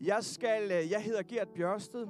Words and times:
Jeg, 0.00 0.24
skal, 0.24 0.62
øh, 0.62 0.90
jeg 0.90 1.02
hedder 1.02 1.22
Gert 1.22 1.48
Bjørsted, 1.48 2.06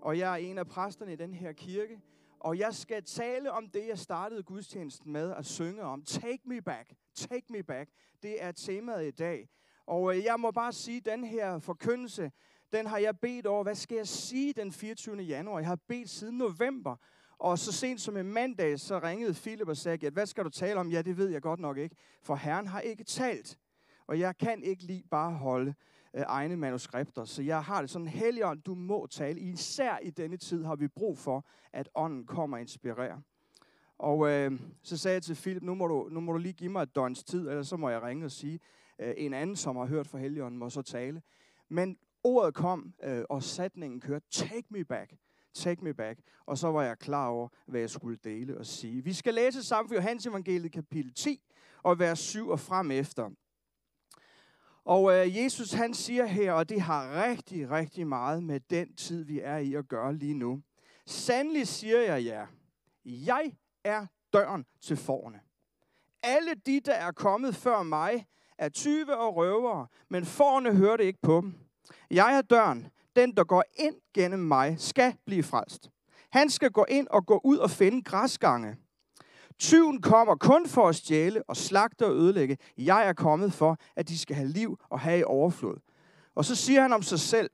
og 0.00 0.18
jeg 0.18 0.32
er 0.32 0.36
en 0.36 0.58
af 0.58 0.66
præsterne 0.66 1.12
i 1.12 1.16
den 1.16 1.34
her 1.34 1.52
kirke. 1.52 2.00
Og 2.40 2.58
jeg 2.58 2.74
skal 2.74 3.04
tale 3.04 3.52
om 3.52 3.68
det, 3.68 3.88
jeg 3.88 3.98
startede 3.98 4.42
gudstjenesten 4.42 5.12
med 5.12 5.34
at 5.34 5.46
synge 5.46 5.82
om. 5.82 6.02
Take 6.02 6.40
me 6.44 6.62
back, 6.62 6.94
take 7.14 7.46
me 7.50 7.62
back. 7.62 7.90
Det 8.22 8.42
er 8.44 8.52
temaet 8.52 9.06
i 9.06 9.10
dag. 9.10 9.48
Og 9.86 10.16
øh, 10.16 10.24
jeg 10.24 10.40
må 10.40 10.50
bare 10.50 10.72
sige, 10.72 10.96
at 10.96 11.04
den 11.04 11.24
her 11.24 11.58
forkyndelse, 11.58 12.32
den 12.72 12.86
har 12.86 12.98
jeg 12.98 13.18
bedt 13.18 13.46
over. 13.46 13.62
Hvad 13.62 13.74
skal 13.74 13.96
jeg 13.96 14.08
sige 14.08 14.52
den 14.52 14.72
24. 14.72 15.16
januar? 15.16 15.58
Jeg 15.58 15.68
har 15.68 15.78
bedt 15.88 16.10
siden 16.10 16.38
november. 16.38 16.96
Og 17.38 17.58
så 17.58 17.72
sent 17.72 18.00
som 18.00 18.16
i 18.16 18.22
mandag, 18.22 18.80
så 18.80 18.98
ringede 18.98 19.34
Philip 19.34 19.68
og 19.68 19.76
sagde, 19.76 20.06
at 20.06 20.12
hvad 20.12 20.26
skal 20.26 20.44
du 20.44 20.50
tale 20.50 20.80
om? 20.80 20.90
Ja, 20.90 21.02
det 21.02 21.16
ved 21.16 21.28
jeg 21.28 21.42
godt 21.42 21.60
nok 21.60 21.78
ikke. 21.78 21.96
For 22.22 22.34
Herren 22.34 22.66
har 22.66 22.80
ikke 22.80 23.04
talt. 23.04 23.58
Og 24.06 24.18
jeg 24.18 24.38
kan 24.38 24.62
ikke 24.62 24.82
lige 24.82 25.04
bare 25.10 25.32
holde 25.32 25.74
øh, 26.14 26.22
egne 26.26 26.56
manuskripter. 26.56 27.24
Så 27.24 27.42
jeg 27.42 27.62
har 27.62 27.80
det 27.80 27.90
sådan, 27.90 28.08
Helligånd, 28.08 28.62
du 28.62 28.74
må 28.74 29.06
tale. 29.06 29.40
Især 29.40 29.98
i 30.02 30.10
denne 30.10 30.36
tid 30.36 30.64
har 30.64 30.76
vi 30.76 30.88
brug 30.88 31.18
for, 31.18 31.46
at 31.72 31.88
ånden 31.94 32.26
kommer 32.26 32.56
og 32.56 32.60
inspirerer. 32.60 33.20
Og 33.98 34.28
øh, 34.30 34.60
så 34.82 34.96
sagde 34.96 35.14
jeg 35.14 35.22
til 35.22 35.34
Philip, 35.34 35.62
nu 35.62 35.74
må, 35.74 35.86
du, 35.86 36.08
nu 36.10 36.20
må 36.20 36.32
du 36.32 36.38
lige 36.38 36.52
give 36.52 36.70
mig 36.70 36.82
et 36.82 36.94
døgns 36.94 37.24
tid, 37.24 37.48
eller 37.48 37.62
så 37.62 37.76
må 37.76 37.88
jeg 37.88 38.02
ringe 38.02 38.24
og 38.24 38.30
sige, 38.30 38.60
øh, 38.98 39.14
en 39.16 39.34
anden, 39.34 39.56
som 39.56 39.76
har 39.76 39.86
hørt 39.86 40.06
fra 40.06 40.18
Helligånden, 40.18 40.58
må 40.58 40.70
så 40.70 40.82
tale. 40.82 41.22
Men 41.68 41.96
ordet 42.24 42.54
kom, 42.54 42.94
øh, 43.02 43.24
og 43.28 43.42
sætningen 43.42 44.00
kørte, 44.00 44.26
take 44.30 44.66
me 44.70 44.84
back. 44.84 45.14
Take 45.54 45.84
me 45.84 45.94
back. 45.94 46.20
Og 46.46 46.58
så 46.58 46.68
var 46.68 46.82
jeg 46.82 46.98
klar 46.98 47.28
over, 47.28 47.48
hvad 47.66 47.80
jeg 47.80 47.90
skulle 47.90 48.18
dele 48.24 48.58
og 48.58 48.66
sige. 48.66 49.04
Vi 49.04 49.12
skal 49.12 49.34
læse 49.34 49.62
sammen 49.62 49.88
for 49.88 49.94
Johannes 49.94 50.26
evangeliet 50.26 50.72
kapitel 50.72 51.14
10 51.14 51.40
og 51.82 51.98
vers 51.98 52.18
7 52.18 52.48
og 52.48 52.60
frem 52.60 52.90
efter. 52.90 53.30
Og 54.84 55.12
øh, 55.12 55.36
Jesus 55.36 55.72
han 55.72 55.94
siger 55.94 56.26
her, 56.26 56.52
og 56.52 56.68
det 56.68 56.80
har 56.80 57.22
rigtig, 57.24 57.70
rigtig 57.70 58.06
meget 58.06 58.42
med 58.42 58.60
den 58.60 58.94
tid, 58.94 59.24
vi 59.24 59.40
er 59.40 59.56
i 59.56 59.74
at 59.74 59.88
gøre 59.88 60.14
lige 60.14 60.34
nu. 60.34 60.62
Sandelig 61.06 61.68
siger 61.68 62.00
jeg 62.00 62.24
jer, 62.24 62.46
jeg 63.04 63.52
er 63.84 64.06
døren 64.32 64.66
til 64.80 64.96
forne. 64.96 65.40
Alle 66.22 66.54
de, 66.66 66.80
der 66.80 66.94
er 66.94 67.12
kommet 67.12 67.54
før 67.54 67.82
mig, 67.82 68.26
er 68.58 68.68
tyve 68.68 69.16
og 69.16 69.36
røvere, 69.36 69.86
men 70.08 70.24
forne 70.24 70.76
hørte 70.76 71.04
ikke 71.04 71.18
på 71.22 71.40
dem. 71.40 71.54
Jeg 72.10 72.36
er 72.36 72.42
døren. 72.42 72.88
Den, 73.16 73.36
der 73.36 73.44
går 73.44 73.64
ind 73.74 73.94
gennem 74.14 74.40
mig, 74.40 74.80
skal 74.80 75.16
blive 75.26 75.42
frelst. 75.42 75.90
Han 76.32 76.50
skal 76.50 76.70
gå 76.70 76.84
ind 76.88 77.08
og 77.08 77.26
gå 77.26 77.40
ud 77.44 77.56
og 77.58 77.70
finde 77.70 78.02
græsgange. 78.02 78.76
Tyven 79.60 80.02
kommer 80.02 80.34
kun 80.34 80.68
for 80.68 80.88
at 80.88 80.96
stjæle 80.96 81.42
og 81.48 81.56
slagte 81.56 82.06
og 82.06 82.14
ødelægge. 82.14 82.56
Jeg 82.78 83.08
er 83.08 83.12
kommet 83.12 83.52
for, 83.52 83.76
at 83.96 84.08
de 84.08 84.18
skal 84.18 84.36
have 84.36 84.48
liv 84.48 84.78
og 84.90 85.00
have 85.00 85.18
i 85.18 85.22
overflod. 85.22 85.76
Og 86.34 86.44
så 86.44 86.54
siger 86.54 86.82
han 86.82 86.92
om 86.92 87.02
sig 87.02 87.20
selv, 87.20 87.50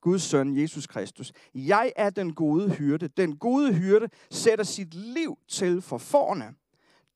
Guds 0.00 0.22
søn, 0.22 0.60
Jesus 0.62 0.86
Kristus. 0.86 1.32
Jeg 1.54 1.92
er 1.96 2.10
den 2.10 2.34
gode 2.34 2.70
hyrde. 2.70 3.08
Den 3.08 3.36
gode 3.36 3.74
hyrde 3.74 4.08
sætter 4.30 4.64
sit 4.64 4.94
liv 4.94 5.38
til 5.48 5.82
for 5.82 5.98
forne. 5.98 6.54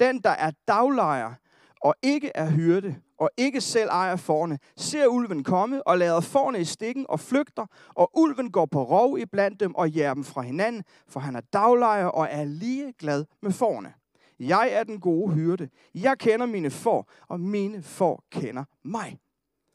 Den, 0.00 0.20
der 0.20 0.30
er 0.30 0.50
daglejer 0.68 1.34
og 1.80 1.94
ikke 2.02 2.30
er 2.34 2.50
hyrde, 2.50 2.96
og 3.18 3.30
ikke 3.36 3.60
selv 3.60 3.88
ejer 3.88 4.16
forne, 4.16 4.58
ser 4.76 5.06
ulven 5.06 5.44
komme 5.44 5.86
og 5.86 5.98
lader 5.98 6.20
forne 6.20 6.60
i 6.60 6.64
stikken 6.64 7.06
og 7.08 7.20
flygter, 7.20 7.66
og 7.88 8.10
ulven 8.14 8.50
går 8.50 8.66
på 8.66 8.82
rov 8.82 9.18
iblandt 9.18 9.60
dem 9.60 9.74
og 9.74 9.90
jærer 9.90 10.14
dem 10.14 10.24
fra 10.24 10.42
hinanden, 10.42 10.84
for 11.08 11.20
han 11.20 11.36
er 11.36 11.40
daglejer 11.40 12.06
og 12.06 12.28
er 12.30 12.44
lige 12.44 12.92
glad 12.92 13.24
med 13.42 13.52
forne. 13.52 13.94
Jeg 14.38 14.68
er 14.72 14.84
den 14.84 15.00
gode 15.00 15.34
hyrde. 15.34 15.68
Jeg 15.94 16.18
kender 16.18 16.46
mine 16.46 16.70
får, 16.70 17.10
og 17.28 17.40
mine 17.40 17.82
får 17.82 18.24
kender 18.30 18.64
mig. 18.82 19.18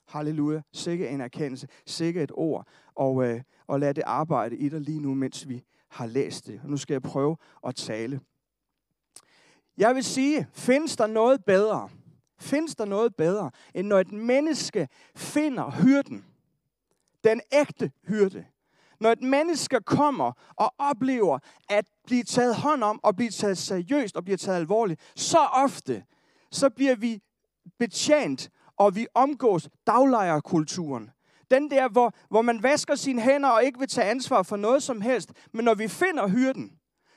Halleluja. 0.07 0.61
Sikke 0.73 1.09
en 1.09 1.21
erkendelse. 1.21 1.67
Sikke 1.85 2.23
et 2.23 2.31
ord. 2.33 2.67
Og, 2.95 3.23
øh, 3.23 3.41
og 3.67 3.79
lad 3.79 3.93
det 3.93 4.03
arbejde 4.05 4.57
i 4.57 4.69
dig 4.69 4.81
lige 4.81 4.99
nu, 4.99 5.13
mens 5.13 5.49
vi 5.49 5.63
har 5.89 6.05
læst 6.05 6.47
det. 6.47 6.59
Og 6.63 6.69
nu 6.69 6.77
skal 6.77 6.93
jeg 6.93 7.01
prøve 7.01 7.37
at 7.67 7.75
tale. 7.75 8.19
Jeg 9.77 9.95
vil 9.95 10.03
sige, 10.03 10.47
findes 10.53 10.95
der 10.95 11.07
noget 11.07 11.45
bedre? 11.45 11.89
Findes 12.39 12.75
der 12.75 12.85
noget 12.85 13.15
bedre, 13.15 13.51
end 13.73 13.87
når 13.87 13.99
et 13.99 14.11
menneske 14.11 14.87
finder 15.15 15.71
hyrden? 15.71 16.25
Den 17.23 17.41
ægte 17.51 17.91
hyrde. 18.07 18.45
Når 18.99 19.11
et 19.11 19.21
menneske 19.21 19.79
kommer 19.85 20.31
og 20.55 20.73
oplever 20.77 21.39
at 21.69 21.85
blive 22.05 22.23
taget 22.23 22.55
hånd 22.55 22.83
om 22.83 22.99
og 23.03 23.15
blive 23.15 23.29
taget 23.29 23.57
seriøst 23.57 24.15
og 24.15 24.23
bliver 24.23 24.37
taget 24.37 24.57
alvorligt, 24.57 25.11
så 25.15 25.37
ofte, 25.37 26.03
så 26.51 26.69
bliver 26.69 26.95
vi 26.95 27.21
betjent, 27.79 28.49
og 28.77 28.95
vi 28.95 29.07
omgås 29.13 29.69
daglejerkulturen. 29.87 31.09
Den 31.51 31.71
der, 31.71 31.89
hvor, 31.89 32.13
hvor 32.29 32.41
man 32.41 32.63
vasker 32.63 32.95
sine 32.95 33.21
hænder 33.21 33.49
og 33.49 33.63
ikke 33.63 33.79
vil 33.79 33.87
tage 33.87 34.09
ansvar 34.09 34.43
for 34.43 34.57
noget 34.57 34.83
som 34.83 35.01
helst. 35.01 35.31
Men 35.53 35.65
når 35.65 35.73
vi 35.73 35.87
finder 35.87 36.27
hyrden, 36.27 36.71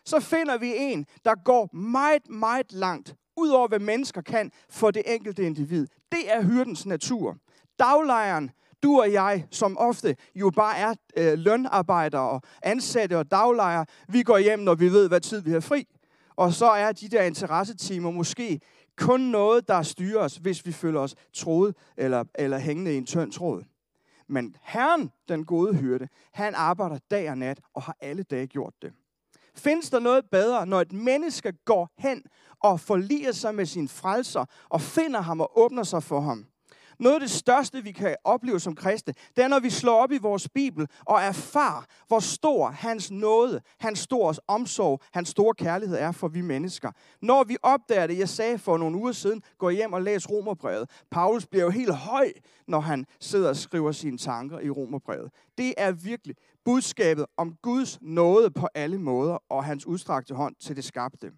så 0.05 0.21
finder 0.21 0.59
vi 0.59 0.75
en, 0.77 1.07
der 1.25 1.35
går 1.45 1.77
meget, 1.77 2.29
meget 2.31 2.73
langt, 2.73 3.15
ud 3.37 3.49
over 3.49 3.69
hvad 3.69 3.79
mennesker 3.79 4.21
kan 4.23 4.51
for 4.71 4.91
det 4.91 5.03
enkelte 5.07 5.43
individ. 5.43 5.87
Det 6.13 6.33
er 6.33 6.43
hyrdens 6.43 6.87
natur. 6.87 7.37
Daglejeren, 7.79 8.51
du 8.83 9.01
og 9.01 9.13
jeg, 9.13 9.47
som 9.51 9.79
ofte 9.79 10.17
jo 10.35 10.51
bare 10.51 10.79
er 10.79 10.95
øh, 11.17 11.39
lønarbejdere 11.39 12.31
og 12.31 12.43
ansatte 12.63 13.19
og 13.19 13.31
daglejere, 13.31 13.87
vi 14.09 14.23
går 14.23 14.39
hjem, 14.39 14.59
når 14.59 14.75
vi 14.75 14.93
ved, 14.93 15.09
hvad 15.09 15.21
tid 15.21 15.41
vi 15.41 15.51
har 15.51 15.61
fri. 15.61 15.87
Og 16.37 16.53
så 16.53 16.67
er 16.67 16.93
de 16.93 17.09
der 17.09 17.23
interessetimer 17.23 18.11
måske 18.11 18.61
kun 18.97 19.21
noget, 19.21 19.69
der 19.69 19.83
styrer 19.83 20.21
os, 20.21 20.37
hvis 20.37 20.67
vi 20.67 20.73
føler 20.73 21.01
os 21.01 21.15
troet 21.35 21.75
eller, 21.97 22.25
eller 22.35 22.59
hængende 22.59 22.95
i 22.95 22.97
en 22.97 23.07
tynd 23.07 23.33
tråd. 23.33 23.63
Men 24.29 24.57
Herren, 24.63 25.11
den 25.29 25.45
gode 25.45 25.75
hyrde, 25.75 26.09
han 26.33 26.55
arbejder 26.55 26.99
dag 27.11 27.31
og 27.31 27.39
nat 27.39 27.61
og 27.75 27.83
har 27.83 27.97
alle 28.01 28.23
dage 28.23 28.47
gjort 28.47 28.75
det. 28.83 28.93
Findes 29.57 29.91
der 29.91 29.99
noget 29.99 30.25
bedre, 30.31 30.67
når 30.67 30.81
et 30.81 30.93
menneske 30.93 31.53
går 31.65 31.89
hen 31.99 32.23
og 32.61 32.81
forliger 32.81 33.33
sig 33.33 33.55
med 33.55 33.67
sin 33.67 33.89
frelser 33.89 34.45
og 34.69 34.81
finder 34.81 35.21
ham 35.21 35.41
og 35.41 35.59
åbner 35.59 35.83
sig 35.83 36.03
for 36.03 36.21
ham? 36.21 36.47
Noget 37.03 37.15
af 37.15 37.21
det 37.21 37.31
største, 37.31 37.83
vi 37.83 37.93
kan 37.93 38.17
opleve 38.25 38.61
som 38.61 38.75
kristne, 38.75 39.15
det 39.37 39.45
er, 39.45 39.49
når 39.49 39.61
vi 39.61 39.71
slår 39.71 40.03
op 40.03 40.13
i 40.13 40.19
vores 40.19 40.49
Bibel 40.49 40.89
og 41.07 41.21
erfar, 41.21 41.87
hvor 42.09 42.21
stor 42.21 42.71
hans 42.71 43.11
nåde, 43.11 43.61
hans 43.81 43.99
store 43.99 44.35
omsorg, 44.49 45.01
hans 45.13 45.29
store 45.29 45.55
kærlighed 45.55 45.97
er 45.97 46.13
for 46.13 46.29
vi 46.29 46.41
mennesker. 46.41 46.91
Når 47.23 47.45
vi 47.45 47.57
opdager 47.63 48.07
det, 48.07 48.19
jeg 48.19 48.29
sagde 48.29 48.59
for 48.59 48.79
nogle 48.79 48.97
uger 48.97 49.13
siden, 49.13 49.43
gå 49.59 49.71
hjem 49.71 49.93
og 49.93 50.03
læs 50.03 50.31
romerbrevet. 50.31 50.91
Paulus 51.11 51.47
bliver 51.47 51.65
jo 51.65 51.71
helt 51.71 51.95
høj, 51.95 52.33
når 52.69 52.81
han 52.81 53.07
sidder 53.21 53.49
og 53.49 53.57
skriver 53.57 53.93
sine 53.93 54.19
tanker 54.19 54.61
i 54.61 54.71
romerbrevet. 54.71 55.31
Det 55.59 55.75
er 55.77 55.93
virkelig 55.93 56.37
budskabet 56.65 57.27
om 57.37 57.55
Guds 57.63 57.99
nåde 58.03 58.51
på 58.51 58.69
alle 58.75 58.99
måder 58.99 59.39
og 59.51 59.65
hans 59.65 59.87
udstrakte 59.87 60.35
hånd 60.35 60.55
til 60.61 60.77
det 60.77 60.85
skabte. 60.85 61.33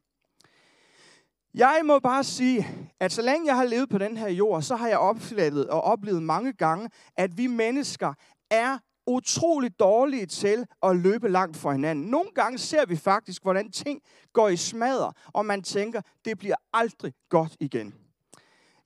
Jeg 1.55 1.81
må 1.85 1.99
bare 1.99 2.25
sige, 2.25 2.69
at 3.01 3.13
så 3.13 3.23
længe 3.23 3.47
jeg 3.47 3.57
har 3.57 3.65
levet 3.65 3.89
på 3.89 3.99
den 3.99 4.17
her 4.17 4.29
jord, 4.29 4.63
så 4.63 4.77
har 4.77 4.89
jeg 4.89 4.99
opfattet 4.99 5.69
og 5.69 5.81
oplevet 5.81 6.23
mange 6.23 6.53
gange, 6.53 6.91
at 7.17 7.39
vi 7.39 7.47
mennesker 7.47 8.15
er 8.51 8.79
utroligt 9.07 9.79
dårlige 9.79 10.27
til 10.27 10.67
at 10.83 10.97
løbe 10.97 11.29
langt 11.29 11.57
fra 11.57 11.73
hinanden. 11.73 12.05
Nogle 12.05 12.29
gange 12.35 12.59
ser 12.59 12.87
vi 12.87 12.97
faktisk, 12.97 13.43
hvordan 13.43 13.71
ting 13.71 14.01
går 14.33 14.49
i 14.49 14.57
smadder, 14.57 15.13
og 15.27 15.47
man 15.47 15.63
tænker, 15.63 16.01
det 16.25 16.39
bliver 16.39 16.57
aldrig 16.73 17.13
godt 17.29 17.57
igen. 17.61 17.95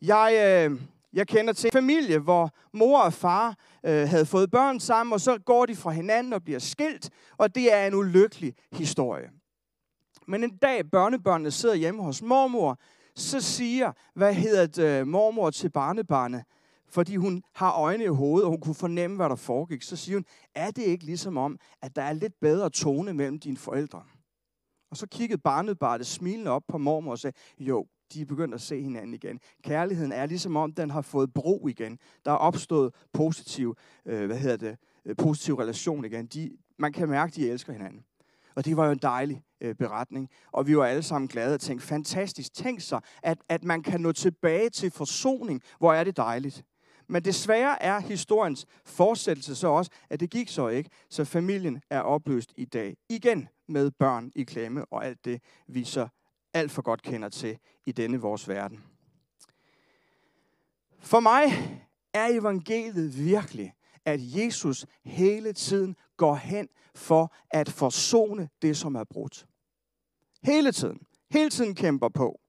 Jeg, 0.02 0.32
øh, 0.70 0.80
jeg 1.12 1.26
kender 1.26 1.52
til 1.52 1.68
en 1.68 1.72
familie, 1.72 2.18
hvor 2.18 2.50
mor 2.72 3.00
og 3.00 3.12
far 3.12 3.56
øh, 3.86 4.08
havde 4.08 4.26
fået 4.26 4.50
børn 4.50 4.80
sammen, 4.80 5.12
og 5.12 5.20
så 5.20 5.38
går 5.38 5.66
de 5.66 5.76
fra 5.76 5.90
hinanden 5.90 6.32
og 6.32 6.44
bliver 6.44 6.58
skilt, 6.58 7.10
og 7.36 7.54
det 7.54 7.74
er 7.74 7.86
en 7.86 7.94
ulykkelig 7.94 8.54
historie. 8.72 9.30
Men 10.28 10.44
en 10.44 10.56
dag 10.56 10.90
børnebørnene 10.90 11.50
sidder 11.50 11.74
hjemme 11.74 12.02
hos 12.02 12.22
mormor, 12.22 12.78
så 13.14 13.40
siger, 13.40 13.92
hvad 14.14 14.34
hedder 14.34 14.66
det, 14.66 15.00
øh, 15.00 15.06
mormor 15.06 15.50
til 15.50 15.70
barnebarnet, 15.70 16.44
fordi 16.88 17.16
hun 17.16 17.42
har 17.54 17.72
øjne 17.72 18.04
i 18.04 18.06
hovedet, 18.06 18.44
og 18.44 18.50
hun 18.50 18.60
kunne 18.60 18.74
fornemme, 18.74 19.16
hvad 19.16 19.28
der 19.28 19.34
foregik. 19.36 19.82
Så 19.82 19.96
siger 19.96 20.16
hun, 20.16 20.24
er 20.54 20.70
det 20.70 20.82
ikke 20.82 21.04
ligesom 21.04 21.36
om, 21.36 21.58
at 21.82 21.96
der 21.96 22.02
er 22.02 22.12
lidt 22.12 22.40
bedre 22.40 22.70
tone 22.70 23.14
mellem 23.14 23.38
dine 23.38 23.56
forældre? 23.56 24.02
Og 24.90 24.96
så 24.96 25.06
kiggede 25.06 25.40
barnebarnet 25.40 26.06
smilende 26.06 26.50
op 26.50 26.62
på 26.68 26.78
mormor 26.78 27.10
og 27.10 27.18
sagde, 27.18 27.36
jo, 27.58 27.86
de 28.12 28.20
er 28.20 28.26
begyndt 28.26 28.54
at 28.54 28.60
se 28.60 28.82
hinanden 28.82 29.14
igen. 29.14 29.40
Kærligheden 29.64 30.12
er 30.12 30.26
ligesom 30.26 30.56
om, 30.56 30.72
den 30.72 30.90
har 30.90 31.02
fået 31.02 31.34
bro 31.34 31.68
igen. 31.68 31.98
Der 32.24 32.30
er 32.30 32.36
opstået 32.36 32.94
positiv, 33.12 33.76
øh, 34.06 34.26
hvad 34.26 34.38
hedder 34.38 34.56
det, 34.56 34.76
øh, 35.04 35.16
positiv 35.16 35.54
relation 35.54 36.04
igen. 36.04 36.26
De, 36.26 36.50
man 36.78 36.92
kan 36.92 37.08
mærke, 37.08 37.30
at 37.30 37.36
de 37.36 37.50
elsker 37.50 37.72
hinanden. 37.72 38.04
Og 38.58 38.64
det 38.64 38.76
var 38.76 38.86
jo 38.86 38.92
en 38.92 38.98
dejlig 38.98 39.42
øh, 39.60 39.74
beretning. 39.74 40.28
Og 40.52 40.66
vi 40.66 40.76
var 40.76 40.84
alle 40.84 41.02
sammen 41.02 41.28
glade 41.28 41.54
og 41.54 41.60
tænkte, 41.60 41.86
fantastisk. 41.86 42.54
Tænk 42.54 42.80
sig, 42.80 43.00
at, 43.22 43.38
at 43.48 43.64
man 43.64 43.82
kan 43.82 44.00
nå 44.00 44.12
tilbage 44.12 44.70
til 44.70 44.90
forsoning. 44.90 45.62
Hvor 45.78 45.92
er 45.92 46.04
det 46.04 46.16
dejligt. 46.16 46.64
Men 47.08 47.24
desværre 47.24 47.82
er 47.82 48.00
historiens 48.00 48.66
fortsættelse 48.84 49.54
så 49.54 49.68
også, 49.68 49.90
at 50.10 50.20
det 50.20 50.30
gik 50.30 50.48
så 50.48 50.68
ikke. 50.68 50.90
Så 51.10 51.24
familien 51.24 51.82
er 51.90 52.00
opløst 52.00 52.52
i 52.56 52.64
dag. 52.64 52.96
Igen 53.08 53.48
med 53.68 53.90
børn 53.90 54.32
i 54.34 54.42
klemme 54.42 54.84
og 54.84 55.06
alt 55.06 55.24
det, 55.24 55.42
vi 55.68 55.84
så 55.84 56.08
alt 56.54 56.70
for 56.70 56.82
godt 56.82 57.02
kender 57.02 57.28
til 57.28 57.58
i 57.86 57.92
denne 57.92 58.20
vores 58.20 58.48
verden. 58.48 58.84
For 61.00 61.20
mig 61.20 61.44
er 62.14 62.26
evangeliet 62.26 63.18
virkelig, 63.18 63.72
at 64.04 64.20
Jesus 64.20 64.86
hele 65.04 65.52
tiden 65.52 65.96
går 66.18 66.34
hen 66.34 66.68
for 66.94 67.34
at 67.50 67.68
forsone 67.68 68.48
det, 68.62 68.76
som 68.76 68.94
er 68.94 69.04
brudt. 69.04 69.46
Hele 70.42 70.72
tiden. 70.72 70.98
Hele 71.30 71.50
tiden 71.50 71.74
kæmper 71.74 72.08
på. 72.08 72.40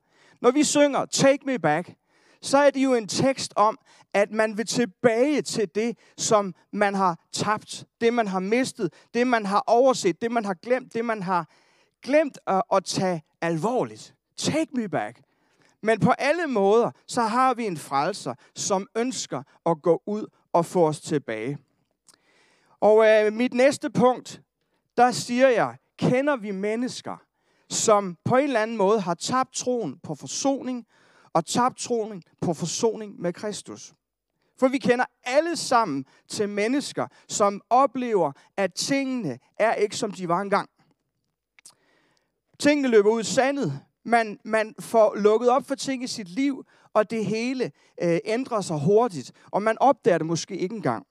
Når 0.42 0.52
vi 0.52 0.64
synger 0.64 1.06
Take 1.06 1.46
Me 1.46 1.60
Back, 1.60 1.96
så 2.42 2.58
er 2.58 2.70
det 2.70 2.84
jo 2.84 2.94
en 2.94 3.08
tekst 3.08 3.54
om, 3.56 3.80
at 4.14 4.32
man 4.32 4.58
vil 4.58 4.66
tilbage 4.66 5.42
til 5.42 5.70
det, 5.76 5.98
som 6.18 6.54
man 6.74 6.96
har 6.96 7.20
tabt, 7.32 7.86
det 8.02 8.14
man 8.14 8.28
har 8.28 8.40
mistet, 8.40 8.94
det 9.14 9.28
man 9.28 9.46
har 9.46 9.64
overset, 9.68 10.22
det 10.22 10.32
man 10.32 10.46
har 10.46 10.54
glemt, 10.54 10.94
det 10.94 11.06
man 11.06 11.24
har 11.24 11.50
glemt 12.02 12.38
at, 12.48 12.64
at 12.74 12.86
tage 12.86 13.22
alvorligt. 13.42 14.16
Take 14.38 14.68
me 14.74 14.90
back. 14.90 15.22
Men 15.82 16.00
på 16.00 16.12
alle 16.12 16.48
måder, 16.48 16.92
så 17.08 17.22
har 17.22 17.54
vi 17.54 17.66
en 17.66 17.78
frelser, 17.78 18.34
som 18.56 18.88
ønsker 18.96 19.44
at 19.66 19.82
gå 19.82 20.02
ud 20.06 20.26
og 20.54 20.66
få 20.66 20.88
os 20.88 21.02
tilbage. 21.02 21.58
Og 22.82 23.06
øh, 23.08 23.34
mit 23.34 23.54
næste 23.54 23.90
punkt, 23.90 24.42
der 24.98 25.12
siger 25.12 25.50
jeg, 25.50 25.78
kender 25.98 26.36
vi 26.36 26.52
mennesker, 26.52 27.18
som 27.70 28.18
på 28.26 28.36
en 28.36 28.44
eller 28.44 28.60
anden 28.60 28.78
måde 28.78 29.02
har 29.02 29.14
tabt 29.14 29.54
troen 29.54 30.00
på 30.04 30.16
forsoning, 30.16 30.86
og 31.34 31.46
tabt 31.46 31.78
troen 31.78 32.24
på 32.42 32.54
forsoning 32.54 33.22
med 33.22 33.34
Kristus. 33.34 33.94
For 34.60 34.68
vi 34.68 34.78
kender 34.78 35.06
alle 35.24 35.56
sammen 35.56 36.06
til 36.28 36.50
mennesker, 36.50 37.08
som 37.28 37.62
oplever, 37.70 38.32
at 38.58 38.74
tingene 38.74 39.40
er 39.60 39.74
ikke, 39.74 39.96
som 39.96 40.12
de 40.12 40.28
var 40.28 40.42
engang. 40.42 40.70
Tingene 42.60 42.88
løber 42.88 43.10
ud 43.10 43.22
i 43.22 43.24
sandet. 43.24 43.80
Man, 44.06 44.40
man 44.46 44.76
får 44.80 45.16
lukket 45.16 45.50
op 45.50 45.68
for 45.68 45.76
ting 45.76 46.04
i 46.04 46.08
sit 46.08 46.30
liv, 46.30 46.66
og 46.94 47.10
det 47.10 47.26
hele 47.26 47.72
øh, 48.02 48.20
ændrer 48.26 48.62
sig 48.62 48.80
hurtigt, 48.80 49.32
og 49.52 49.62
man 49.62 49.78
opdager 49.80 50.18
det 50.18 50.28
måske 50.28 50.58
ikke 50.58 50.76
engang. 50.76 51.06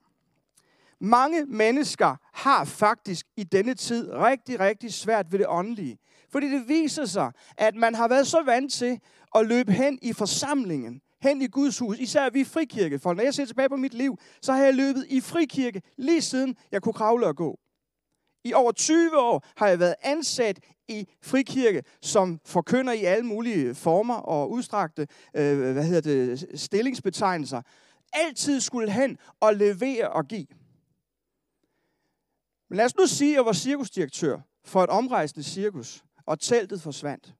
Mange 1.01 1.45
mennesker 1.45 2.15
har 2.33 2.65
faktisk 2.65 3.25
i 3.37 3.43
denne 3.43 3.73
tid 3.73 4.11
rigtig, 4.11 4.59
rigtig 4.59 4.93
svært 4.93 5.31
ved 5.31 5.39
det 5.39 5.47
åndelige. 5.49 5.97
Fordi 6.29 6.51
det 6.51 6.67
viser 6.67 7.05
sig, 7.05 7.31
at 7.57 7.75
man 7.75 7.95
har 7.95 8.07
været 8.07 8.27
så 8.27 8.41
vant 8.45 8.73
til 8.73 8.99
at 9.35 9.47
løbe 9.47 9.71
hen 9.71 9.99
i 10.01 10.13
forsamlingen, 10.13 11.01
hen 11.21 11.41
i 11.41 11.47
Guds 11.47 11.79
hus, 11.79 11.99
især 11.99 12.29
vi 12.29 12.43
frikirke. 12.43 12.99
For 12.99 13.13
når 13.13 13.23
jeg 13.23 13.33
ser 13.33 13.45
tilbage 13.45 13.69
på 13.69 13.75
mit 13.75 13.93
liv, 13.93 14.17
så 14.41 14.53
har 14.53 14.63
jeg 14.63 14.73
løbet 14.73 15.05
i 15.09 15.21
frikirke 15.21 15.81
lige 15.97 16.21
siden 16.21 16.55
jeg 16.71 16.81
kunne 16.81 16.93
kravle 16.93 17.27
og 17.27 17.35
gå. 17.35 17.59
I 18.43 18.53
over 18.53 18.71
20 18.71 19.17
år 19.17 19.45
har 19.57 19.67
jeg 19.67 19.79
været 19.79 19.95
ansat 20.03 20.59
i 20.87 21.07
frikirke, 21.21 21.83
som 22.01 22.39
forkynder 22.45 22.93
i 22.93 23.03
alle 23.03 23.25
mulige 23.25 23.75
former 23.75 24.15
og 24.15 24.51
udstrakte 24.51 25.07
øh, 25.35 25.71
hvad 25.71 25.83
hedder 25.83 26.01
det, 26.01 26.59
stillingsbetegnelser. 26.59 27.61
Altid 28.13 28.59
skulle 28.59 28.91
hen 28.91 29.17
og 29.39 29.55
levere 29.55 30.09
og 30.09 30.27
give. 30.27 30.45
Men 32.69 32.77
lad 32.77 32.85
os 32.85 32.95
nu 32.95 33.07
sige, 33.07 33.31
at 33.31 33.35
jeg 33.35 33.45
var 33.45 33.53
cirkusdirektør 33.53 34.39
for 34.63 34.83
et 34.83 34.89
omrejsende 34.89 35.43
cirkus, 35.43 36.03
og 36.25 36.39
teltet 36.39 36.81
forsvandt. 36.81 37.35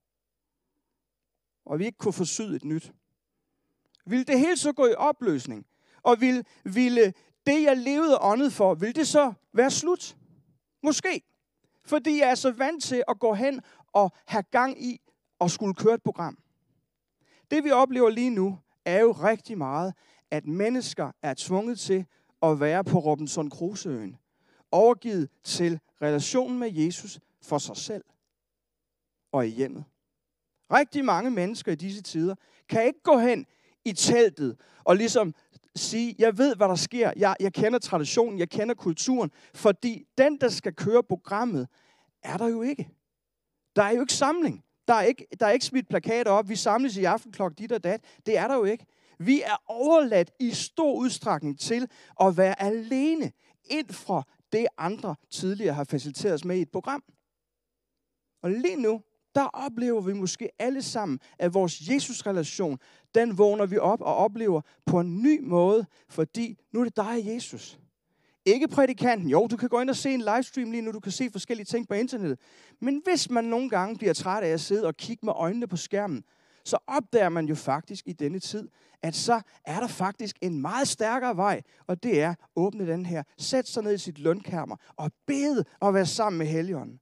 Og 1.66 1.80
vi 1.80 1.86
ikke 1.86 1.98
kunne 1.98 2.14
få 2.14 2.44
et 2.44 2.66
nyt. 2.66 2.94
Ville 4.06 4.26
det 4.26 4.40
hele 4.40 4.58
så 4.58 4.74
gå 4.74 4.86
i 4.86 4.94
opløsning? 4.94 5.66
Og 6.04 6.22
ville, 6.22 6.44
ville 6.64 7.14
det, 7.46 7.64
jeg 7.64 7.78
levede 7.78 8.18
åndet 8.22 8.54
for, 8.54 8.74
ville 8.74 8.94
det 8.94 9.08
så 9.08 9.34
være 9.54 9.72
slut? 9.72 10.18
Måske. 10.84 11.22
Fordi 11.86 12.20
jeg 12.20 12.30
er 12.30 12.36
så 12.36 12.52
vant 12.52 12.84
til 12.84 13.04
at 13.08 13.20
gå 13.20 13.34
hen 13.34 13.62
og 13.94 14.12
have 14.26 14.44
gang 14.44 14.84
i 14.84 15.02
og 15.40 15.52
skulle 15.52 15.74
køre 15.74 15.94
et 15.94 16.04
program. 16.04 16.38
Det 17.52 17.64
vi 17.64 17.72
oplever 17.72 18.10
lige 18.10 18.30
nu, 18.30 18.60
er 18.86 19.00
jo 19.00 19.12
rigtig 19.12 19.58
meget, 19.58 19.94
at 20.32 20.48
mennesker 20.48 21.12
er 21.22 21.34
tvunget 21.38 21.80
til 21.80 22.06
at 22.42 22.60
være 22.60 22.84
på 22.84 23.00
Robinson 23.00 23.52
Crusoe-øen. 23.52 24.18
Overgivet 24.72 25.30
til 25.44 25.80
relationen 26.02 26.60
med 26.60 26.72
Jesus 26.72 27.20
for 27.42 27.58
sig 27.58 27.78
selv 27.78 28.04
og 29.32 29.48
i 29.48 29.50
hjemmet. 29.50 29.84
Rigtig 30.72 31.06
mange 31.06 31.32
mennesker 31.32 31.72
i 31.72 31.76
disse 31.76 32.02
tider 32.02 32.36
kan 32.70 32.86
ikke 32.86 33.02
gå 33.04 33.18
hen 33.18 33.46
i 33.86 33.94
teltet 33.94 34.58
og 34.84 34.96
ligesom 34.96 35.34
sige, 35.76 36.16
jeg 36.20 36.38
ved, 36.38 36.56
hvad 36.56 36.68
der 36.68 36.76
sker. 36.76 37.12
Jeg, 37.16 37.36
jeg 37.40 37.54
kender 37.54 37.80
traditionen, 37.80 38.40
jeg 38.40 38.50
kender 38.50 38.76
kulturen. 38.76 39.32
Fordi 39.54 40.06
den, 40.18 40.38
der 40.42 40.50
skal 40.50 40.74
køre 40.74 41.04
programmet, 41.04 41.68
er 42.24 42.38
der 42.38 42.48
jo 42.48 42.62
ikke. 42.62 42.90
Der 43.76 43.84
er 43.84 43.92
jo 43.92 44.02
ikke 44.02 44.14
samling. 44.14 44.64
Der 44.88 44.94
er 44.94 45.02
ikke, 45.02 45.28
der 45.40 45.46
er 45.46 45.52
ikke 45.52 45.66
smidt 45.66 45.90
plakater 45.90 46.32
op. 46.32 46.50
Vi 46.50 46.56
samles 46.56 46.98
i 46.98 47.04
aften 47.04 47.32
klokken 47.32 47.56
dit 47.58 47.72
og 47.72 47.84
dat. 47.84 48.04
Det 48.26 48.38
er 48.38 48.48
der 48.48 48.56
jo 48.56 48.64
ikke. 48.64 48.86
Vi 49.20 49.42
er 49.42 49.64
overladt 49.66 50.32
i 50.40 50.52
stor 50.52 50.94
udstrækning 50.94 51.60
til 51.60 51.90
at 52.22 52.38
være 52.38 52.62
alene 52.62 53.32
ind 53.66 53.90
fra 53.90 54.24
det, 54.52 54.68
andre 54.78 55.16
tidligere 55.30 55.74
har 55.74 55.84
faciliteret 55.84 56.34
os 56.34 56.46
med 56.46 56.58
i 56.58 56.62
et 56.62 56.72
program. 56.72 57.04
Og 58.42 58.52
lige 58.52 58.76
nu, 58.76 59.02
der 59.36 59.46
oplever 59.46 60.02
vi 60.02 60.14
måske 60.14 60.50
alle 60.60 60.82
sammen, 60.82 61.20
at 61.40 61.54
vores 61.54 61.90
Jesus-relation, 61.90 62.80
den 63.16 63.38
vågner 63.38 63.66
vi 63.66 63.78
op 63.78 64.02
og 64.02 64.16
oplever 64.16 64.62
på 64.86 65.00
en 65.00 65.22
ny 65.22 65.40
måde, 65.44 65.86
fordi 66.10 66.60
nu 66.72 66.80
er 66.80 66.84
det 66.84 66.96
dig 66.96 67.26
Jesus. 67.26 67.80
Ikke 68.46 68.68
prædikanten. 68.68 69.30
Jo, 69.30 69.48
du 69.48 69.58
kan 69.58 69.70
gå 69.70 69.82
ind 69.82 69.90
og 69.90 69.96
se 69.96 70.14
en 70.14 70.22
livestream 70.22 70.72
lige 70.72 70.82
nu, 70.82 70.92
du 70.92 71.00
kan 71.00 71.12
se 71.12 71.30
forskellige 71.32 71.66
ting 71.66 71.88
på 71.88 71.94
internettet. 71.94 72.40
Men 72.80 73.02
hvis 73.04 73.30
man 73.30 73.44
nogle 73.44 73.70
gange 73.70 73.98
bliver 73.98 74.14
træt 74.14 74.44
af 74.44 74.50
at 74.50 74.62
sidde 74.62 74.88
og 74.88 74.98
kigge 74.98 75.26
med 75.26 75.34
øjnene 75.36 75.68
på 75.68 75.78
skærmen, 75.78 76.24
så 76.70 76.78
opdager 76.88 77.30
man 77.30 77.46
jo 77.46 77.56
faktisk 77.56 78.08
i 78.08 78.14
denne 78.14 78.40
tid, 78.40 78.70
at 79.02 79.16
så 79.16 79.42
er 79.66 79.80
der 79.80 79.88
faktisk 79.88 80.38
en 80.42 80.62
meget 80.62 80.88
stærkere 80.88 81.38
vej, 81.38 81.62
og 81.88 82.04
det 82.04 82.22
er 82.22 82.30
at 82.30 82.38
åbne 82.56 82.88
den 82.88 83.06
her. 83.06 83.24
Sæt 83.38 83.68
sig 83.68 83.84
ned 83.84 83.94
i 83.94 83.98
sit 83.98 84.20
lønkammer 84.20 84.76
og 84.96 85.12
bede 85.28 85.66
og 85.80 85.94
være 85.94 86.06
sammen 86.06 86.38
med 86.38 86.48
Helligånden. 86.48 87.00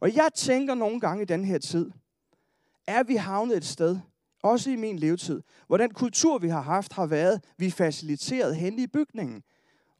Og 0.00 0.16
jeg 0.16 0.28
tænker 0.34 0.74
nogle 0.74 1.00
gange 1.00 1.22
i 1.22 1.26
den 1.26 1.44
her 1.44 1.58
tid, 1.58 1.90
er 2.86 3.02
vi 3.02 3.16
havnet 3.16 3.56
et 3.56 3.64
sted, 3.64 3.98
også 4.42 4.70
i 4.70 4.76
min 4.76 4.98
levetid, 4.98 5.42
hvor 5.66 5.76
den 5.76 5.90
kultur, 5.90 6.38
vi 6.38 6.48
har 6.48 6.60
haft, 6.60 6.92
har 6.92 7.06
været, 7.06 7.44
vi 7.58 7.70
faciliteret 7.70 8.56
hen 8.56 8.78
i 8.78 8.86
bygningen, 8.86 9.42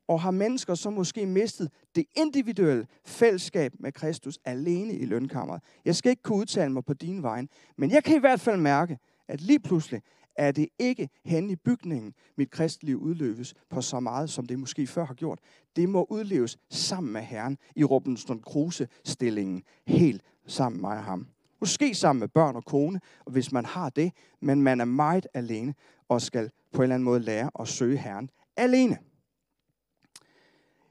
og 0.09 0.21
har 0.21 0.31
mennesker, 0.31 0.75
så 0.75 0.91
måske 0.91 1.27
mistet 1.27 1.71
det 1.95 2.05
individuelle 2.15 2.87
fællesskab 3.05 3.73
med 3.79 3.93
Kristus 3.93 4.39
alene 4.45 4.93
i 4.93 5.05
lønkammeret. 5.05 5.63
Jeg 5.85 5.97
skal 5.97 6.11
ikke 6.11 6.23
kunne 6.23 6.39
udtale 6.39 6.73
mig 6.73 6.85
på 6.85 6.95
din 6.95 7.23
vej, 7.23 7.47
men 7.77 7.91
jeg 7.91 8.05
kan 8.05 8.17
i 8.17 8.21
hvert 8.21 8.41
fald 8.41 8.61
mærke, 8.61 8.99
at 9.29 9.41
lige 9.41 9.61
pludselig 9.61 10.03
er 10.37 10.53
det 10.53 10.69
ikke 10.79 11.09
hen 11.25 11.51
i 11.51 11.57
bygningen, 11.57 12.15
mit 12.37 12.51
kristliv 12.51 12.99
udløves 13.01 13.55
på 13.71 13.81
så 13.81 14.01
meget, 14.01 14.31
som 14.31 14.47
det 14.47 14.59
måske 14.59 14.87
før 14.87 15.05
har 15.05 15.15
gjort. 15.15 15.39
Det 15.77 15.89
må 15.89 16.07
udleves 16.11 16.59
sammen 16.71 17.13
med 17.13 17.23
Herren 17.23 17.59
i 17.77 17.85
Robinson 17.85 18.41
Crusoe-stillingen, 18.41 19.63
helt 19.87 20.23
sammen 20.47 20.81
med 20.81 20.89
mig 20.89 20.99
og 20.99 21.05
ham. 21.05 21.27
Måske 21.61 21.95
sammen 21.95 22.21
med 22.21 22.29
børn 22.29 22.57
og 22.57 22.65
kone, 22.65 23.01
og 23.27 23.33
hvis 23.33 23.53
man 23.53 23.65
har 23.65 23.91
det, 23.91 24.13
men 24.41 24.63
man 24.63 24.81
er 24.81 24.85
meget 24.85 25.27
alene 25.35 25.75
og 26.09 26.23
skal 26.23 26.51
på 26.73 26.79
en 26.79 26.83
eller 26.83 26.95
anden 26.95 27.05
måde 27.05 27.21
lære 27.21 27.51
at 27.61 27.69
søge 27.69 27.97
Herren 27.97 28.31
alene. 28.57 28.99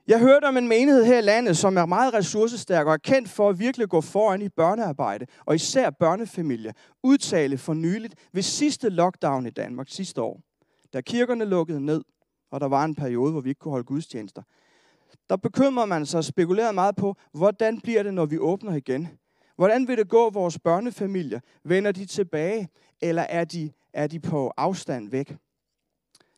Jeg 0.08 0.20
hørte 0.20 0.46
om 0.46 0.58
en 0.58 0.68
menighed 0.68 1.06
her 1.06 1.18
i 1.18 1.22
landet, 1.22 1.58
som 1.58 1.78
er 1.78 1.86
meget 1.86 2.14
ressourcestærk 2.14 2.88
og 2.88 2.94
er 2.94 2.98
kendt 2.98 3.30
for 3.30 3.50
at 3.50 3.60
virkelig 3.60 3.90
gå 3.90 4.02
foran 4.02 4.42
i 4.42 4.50
børnearbejde, 4.50 5.26
og 5.46 5.56
især 5.56 5.90
børnefamilier, 5.90 6.72
udtale 7.04 7.58
for 7.58 7.74
nyligt 7.74 8.16
ved 8.34 8.42
sidste 8.42 8.90
lockdown 8.90 9.46
i 9.46 9.50
Danmark 9.50 9.90
sidste 9.90 10.22
år, 10.22 10.42
da 10.94 11.02
kirkerne 11.02 11.46
lukkede 11.46 11.86
ned, 11.86 12.02
og 12.52 12.62
der 12.62 12.68
var 12.68 12.86
en 12.86 12.96
periode, 12.96 13.32
hvor 13.32 13.42
vi 13.42 13.50
ikke 13.50 13.60
kunne 13.60 13.72
holde 13.72 13.86
gudstjenester. 13.86 14.42
Der 15.30 15.36
bekymrer 15.36 15.86
man 15.86 16.06
sig 16.06 16.18
og 16.18 16.24
spekulerer 16.24 16.72
meget 16.72 16.96
på, 16.96 17.16
hvordan 17.34 17.82
bliver 17.82 18.04
det, 18.04 18.14
når 18.14 18.26
vi 18.26 18.38
åbner 18.40 18.76
igen? 18.76 19.08
Hvordan 19.56 19.88
vil 19.88 19.98
det 19.98 20.10
gå 20.10 20.30
vores 20.30 20.60
børnefamilier? 20.60 21.40
Vender 21.64 21.92
de 21.92 22.06
tilbage, 22.06 22.70
eller 23.02 23.22
er 23.22 23.46
de, 23.46 23.72
er 23.94 24.08
de 24.08 24.20
på 24.20 24.54
afstand 24.58 25.10
væk? 25.10 25.36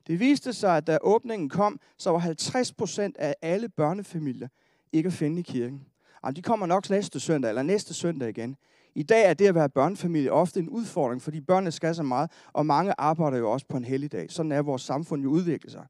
Det 0.08 0.20
viste 0.20 0.54
sig, 0.54 0.78
at 0.78 0.88
da 0.88 0.98
åbningen 1.02 1.50
kom, 1.50 1.80
så 1.98 2.12
var 2.12 2.18
50 2.18 2.74
procent 2.74 3.18
af 3.18 3.36
alle 3.42 3.70
børnefamilier 3.70 4.48
ikke 4.92 5.08
at 5.08 5.14
finde 5.14 5.40
i 5.40 5.44
kirken. 5.44 5.86
Jamen, 6.24 6.36
de 6.36 6.42
kommer 6.42 6.66
nok 6.66 6.90
næste 6.90 7.20
søndag, 7.20 7.50
eller 7.50 7.64
næste 7.64 7.94
søndag 7.94 8.30
igen. 8.30 8.58
I 8.96 9.04
dag 9.04 9.30
er 9.30 9.34
det 9.34 9.48
at 9.48 9.56
være 9.56 9.70
børnefamilie 9.70 10.32
ofte 10.32 10.60
en 10.60 10.70
udfordring, 10.70 11.22
fordi 11.22 11.42
børnene 11.42 11.72
skal 11.72 11.96
så 11.96 12.04
meget, 12.04 12.32
og 12.54 12.66
mange 12.66 12.94
arbejder 12.98 13.38
jo 13.38 13.52
også 13.52 13.66
på 13.70 13.78
en 13.78 13.84
helligdag. 13.84 14.32
Sådan 14.32 14.52
er 14.52 14.62
vores 14.62 14.82
samfund 14.82 15.24
jo 15.24 15.30
udviklet 15.30 15.72
sig. 15.72 15.86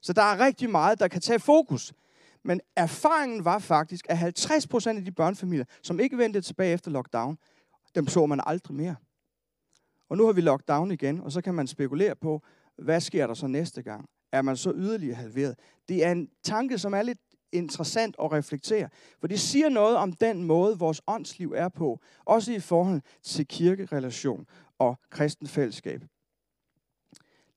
Så 0.00 0.12
der 0.12 0.22
er 0.22 0.40
rigtig 0.40 0.70
meget, 0.70 1.00
der 1.00 1.08
kan 1.08 1.20
tage 1.20 1.38
fokus. 1.38 1.92
Men 2.42 2.60
erfaringen 2.76 3.44
var 3.44 3.58
faktisk, 3.58 4.06
at 4.08 4.18
50 4.18 4.66
procent 4.66 4.98
af 4.98 5.04
de 5.04 5.12
børnefamilier, 5.12 5.64
som 5.82 6.00
ikke 6.00 6.18
vendte 6.18 6.40
tilbage 6.40 6.72
efter 6.72 6.90
lockdown, 6.90 7.38
dem 7.94 8.08
så 8.08 8.26
man 8.26 8.40
aldrig 8.46 8.76
mere. 8.76 8.94
Og 10.08 10.16
nu 10.16 10.26
har 10.26 10.32
vi 10.32 10.40
lockdown 10.40 10.90
igen, 10.90 11.20
og 11.20 11.32
så 11.32 11.40
kan 11.40 11.54
man 11.54 11.66
spekulere 11.66 12.14
på, 12.14 12.42
hvad 12.82 13.00
sker 13.00 13.26
der 13.26 13.34
så 13.34 13.46
næste 13.46 13.82
gang? 13.82 14.08
Er 14.32 14.42
man 14.42 14.56
så 14.56 14.72
yderligere 14.74 15.14
halveret? 15.14 15.58
Det 15.88 16.04
er 16.04 16.12
en 16.12 16.28
tanke, 16.42 16.78
som 16.78 16.94
er 16.94 17.02
lidt 17.02 17.18
interessant 17.52 18.16
at 18.22 18.32
reflektere. 18.32 18.88
For 19.20 19.26
det 19.26 19.40
siger 19.40 19.68
noget 19.68 19.96
om 19.96 20.12
den 20.12 20.44
måde, 20.44 20.78
vores 20.78 21.02
åndsliv 21.06 21.52
er 21.56 21.68
på. 21.68 22.00
Også 22.24 22.52
i 22.52 22.60
forhold 22.60 23.00
til 23.22 23.46
kirkerelation 23.46 24.46
og 24.78 24.98
kristen 25.10 25.46
fællesskab. 25.46 26.02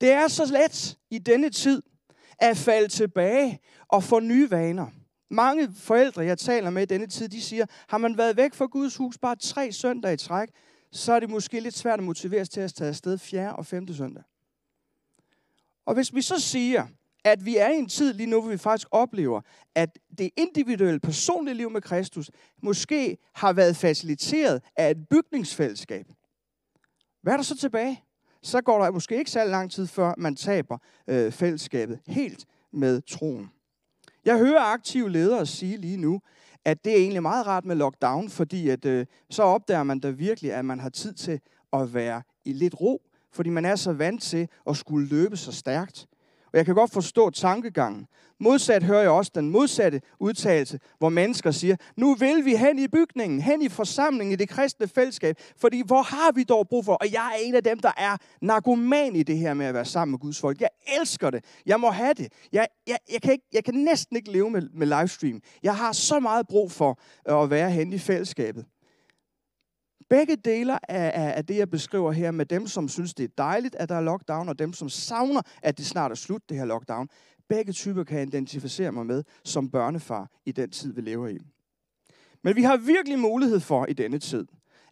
Det 0.02 0.12
er 0.12 0.28
så 0.28 0.46
let 0.46 0.98
i 1.10 1.20
denne 1.20 1.50
tid 1.50 1.82
at 2.40 2.58
falde 2.58 2.88
tilbage 2.88 3.60
og 3.88 4.04
få 4.04 4.20
nye 4.20 4.52
vaner. 4.52 4.88
Mange 5.30 5.74
forældre, 5.74 6.26
jeg 6.26 6.38
taler 6.38 6.70
med 6.70 6.82
i 6.82 6.86
denne 6.86 7.08
tid, 7.08 7.30
de 7.30 7.42
siger, 7.42 7.66
har 7.88 7.98
man 7.98 8.18
været 8.18 8.38
væk 8.38 8.54
fra 8.54 8.66
Guds 8.66 8.96
hus 8.96 9.18
bare 9.18 9.36
tre 9.36 9.72
søndage 9.72 10.14
i 10.14 10.18
træk, 10.18 10.50
så 10.92 11.14
er 11.14 11.20
det 11.20 11.30
måske 11.30 11.60
lidt 11.60 11.78
svært 11.78 12.00
at 12.00 12.06
motiveres 12.06 12.50
til 12.50 12.62
at 12.62 12.74
tage 12.74 12.88
afsted 12.88 13.18
fjerde 13.18 13.56
og 13.56 13.66
femte 13.66 13.96
søndag. 13.96 14.24
Og 15.86 15.94
hvis 15.94 16.16
vi 16.16 16.22
så 16.22 16.40
siger, 16.40 16.88
at 17.24 17.46
vi 17.46 17.58
er 17.58 17.70
i 17.70 17.76
en 17.78 17.90
tid 17.90 18.14
lige 18.14 18.28
nu, 18.28 18.42
hvor 18.42 18.52
vi 18.52 18.58
faktisk 18.58 18.88
oplever, 18.92 19.42
at 19.76 20.00
det 20.18 20.30
individuelle, 20.38 21.00
personlige 21.00 21.56
liv 21.56 21.70
med 21.70 21.82
Kristus 21.82 22.32
måske 22.64 23.18
har 23.34 23.54
været 23.54 23.76
faciliteret 23.76 24.62
af 24.76 24.92
et 24.92 25.08
bygningsfællesskab. 25.10 26.06
Hvad 27.22 27.34
er 27.34 27.38
der 27.38 27.44
så 27.44 27.58
tilbage? 27.58 28.04
Så 28.42 28.62
går 28.62 28.84
der 28.84 28.92
måske 28.92 29.18
ikke 29.18 29.32
så 29.32 29.46
lang 29.46 29.72
tid, 29.72 29.88
før 29.88 30.14
man 30.18 30.36
taber 30.36 30.78
øh, 31.08 31.32
fællesskabet 31.32 32.00
helt 32.08 32.46
med 32.74 33.02
troen. 33.02 33.52
Jeg 34.26 34.38
hører 34.38 34.62
aktive 34.62 35.10
ledere 35.10 35.46
sige 35.46 35.78
lige 35.78 35.98
nu, 35.98 36.22
at 36.66 36.86
det 36.86 36.94
er 36.94 36.98
egentlig 36.98 37.22
meget 37.22 37.48
rart 37.48 37.66
med 37.66 37.76
lockdown, 37.76 38.30
fordi 38.30 38.70
at, 38.70 38.86
øh, 38.86 39.06
så 39.30 39.44
opdager 39.44 39.84
man 39.84 40.00
da 40.00 40.10
virkelig, 40.10 40.54
at 40.54 40.66
man 40.66 40.80
har 40.80 40.90
tid 40.90 41.14
til 41.14 41.40
at 41.74 41.94
være 41.94 42.22
i 42.46 42.54
lidt 42.54 42.82
ro, 42.82 43.02
fordi 43.36 43.50
man 43.50 43.66
er 43.66 43.76
så 43.76 43.94
vant 43.94 44.22
til 44.22 44.48
at 44.70 44.78
skulle 44.78 45.08
løbe 45.08 45.38
så 45.38 45.52
stærkt. 45.52 46.08
Og 46.54 46.58
jeg 46.58 46.66
kan 46.66 46.76
godt 46.76 46.92
forstå 46.92 47.30
tankegangen. 47.30 48.08
Modsat 48.40 48.84
hører 48.84 49.02
jeg 49.02 49.10
også 49.10 49.32
den 49.36 49.50
modsatte 49.50 50.02
udtalelse, 50.20 50.80
hvor 50.98 51.10
mennesker 51.10 51.52
siger, 51.52 51.76
nu 51.98 52.16
vil 52.16 52.46
vi 52.46 52.56
hen 52.56 52.80
i 52.80 52.88
bygningen, 52.88 53.42
hen 53.42 53.62
i 53.62 53.70
forsamlingen, 53.70 54.34
i 54.34 54.36
det 54.36 54.50
kristne 54.50 54.88
fællesskab, 54.88 55.36
fordi 55.58 55.84
hvor 55.86 56.02
har 56.02 56.32
vi 56.32 56.44
dog 56.44 56.68
brug 56.68 56.86
for? 56.86 56.94
Og 56.94 57.14
jeg 57.14 57.32
er 57.34 57.40
en 57.44 57.56
af 57.56 57.64
dem, 57.64 57.80
der 57.80 57.92
er 57.98 58.18
narkoman 58.42 59.16
i 59.16 59.24
det 59.24 59.38
her 59.38 59.54
med 59.54 59.66
at 59.66 59.74
være 59.74 59.86
sammen 59.86 60.12
med 60.12 60.20
Guds 60.20 60.40
folk. 60.40 60.62
Jeg 60.62 60.70
elsker 61.00 61.30
det. 61.30 61.46
Jeg 61.66 61.80
må 61.80 61.90
have 61.90 62.14
det. 62.14 62.34
Jeg, 62.54 62.68
jeg, 62.88 62.98
jeg, 63.14 63.22
kan, 63.22 63.32
ikke, 63.32 63.46
jeg 63.54 63.64
kan 63.64 63.74
næsten 63.74 64.16
ikke 64.16 64.32
leve 64.32 64.50
med, 64.50 64.62
med 64.74 64.88
livestream. 64.88 65.42
Jeg 65.64 65.76
har 65.76 65.92
så 65.92 66.20
meget 66.20 66.48
brug 66.48 66.72
for 66.72 67.00
at 67.26 67.50
være 67.50 67.72
hen 67.72 67.94
i 67.94 67.98
fællesskabet. 67.98 68.66
Begge 70.10 70.36
dele 70.36 70.92
af, 70.92 71.34
af 71.38 71.46
det, 71.46 71.58
jeg 71.58 71.70
beskriver 71.70 72.12
her, 72.12 72.32
med 72.32 72.46
dem, 72.46 72.68
som 72.68 72.90
synes, 72.90 73.14
det 73.14 73.24
er 73.24 73.34
dejligt, 73.38 73.76
at 73.76 73.90
der 73.90 73.96
er 73.96 74.02
lockdown, 74.02 74.50
og 74.50 74.60
dem, 74.60 74.74
som 74.74 74.90
savner, 74.90 75.42
at 75.62 75.78
det 75.78 75.86
snart 75.86 76.12
er 76.12 76.16
slut, 76.16 76.50
det 76.50 76.58
her 76.58 76.66
lockdown, 76.66 77.10
begge 77.48 77.72
typer 77.72 78.04
kan 78.04 78.20
jeg 78.20 78.28
identificere 78.28 78.92
mig 78.92 79.06
med 79.06 79.24
som 79.44 79.70
børnefar 79.70 80.32
i 80.46 80.52
den 80.52 80.70
tid, 80.70 80.94
vi 80.94 81.02
lever 81.02 81.28
i. 81.28 81.38
Men 82.44 82.56
vi 82.56 82.64
har 82.64 82.78
virkelig 82.78 83.20
mulighed 83.20 83.60
for 83.60 83.86
i 83.86 83.94
denne 83.94 84.20
tid, 84.20 84.48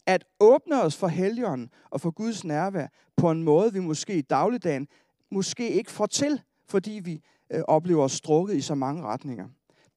at 0.06 0.26
åbne 0.40 0.82
os 0.82 0.98
for 0.98 1.08
helgen 1.08 1.70
og 1.90 2.02
for 2.02 2.12
Guds 2.12 2.44
nærvær 2.44 2.88
på 3.18 3.32
en 3.32 3.44
måde, 3.44 3.74
vi 3.74 3.80
måske 3.80 4.18
i 4.18 4.22
dagligdagen 4.22 4.88
måske 5.32 5.70
ikke 5.70 5.92
får 5.92 6.06
til, 6.06 6.42
fordi 6.68 6.92
vi 6.92 7.22
øh, 7.52 7.62
oplever 7.68 8.04
os 8.04 8.12
strukket 8.12 8.56
i 8.56 8.62
så 8.62 8.76
mange 8.76 9.04
retninger. 9.04 9.48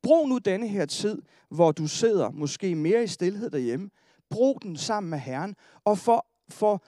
Brug 0.02 0.28
nu 0.28 0.38
denne 0.38 0.68
her 0.68 0.86
tid, 0.86 1.22
hvor 1.50 1.72
du 1.72 1.86
sidder 1.86 2.30
måske 2.30 2.74
mere 2.74 3.04
i 3.04 3.06
stillhed 3.06 3.50
derhjemme, 3.50 3.90
Brug 4.30 4.62
den 4.62 4.76
sammen 4.76 5.10
med 5.10 5.18
Herren, 5.18 5.54
og 5.84 5.98
for, 5.98 6.26
for, 6.48 6.84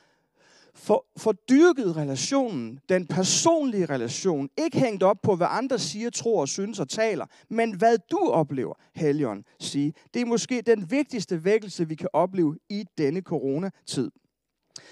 for, 0.74 1.06
for 1.16 1.32
dyrket 1.32 1.96
relationen, 1.96 2.80
den 2.88 3.06
personlige 3.06 3.86
relation, 3.86 4.48
ikke 4.56 4.78
hængt 4.78 5.02
op 5.02 5.16
på, 5.22 5.36
hvad 5.36 5.46
andre 5.50 5.78
siger, 5.78 6.10
tror 6.10 6.40
og 6.40 6.48
synes 6.48 6.80
og 6.80 6.88
taler, 6.88 7.26
men 7.48 7.76
hvad 7.76 7.98
du 8.10 8.18
oplever, 8.18 8.74
Helion 8.94 9.44
sige. 9.60 9.92
Det 10.14 10.22
er 10.22 10.26
måske 10.26 10.62
den 10.66 10.90
vigtigste 10.90 11.44
vækkelse, 11.44 11.88
vi 11.88 11.94
kan 11.94 12.08
opleve 12.12 12.58
i 12.68 12.84
denne 12.98 13.20
coronatid. 13.20 14.10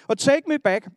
Og 0.09 0.19
Take 0.19 0.49
Me 0.49 0.59
Back 0.59 0.89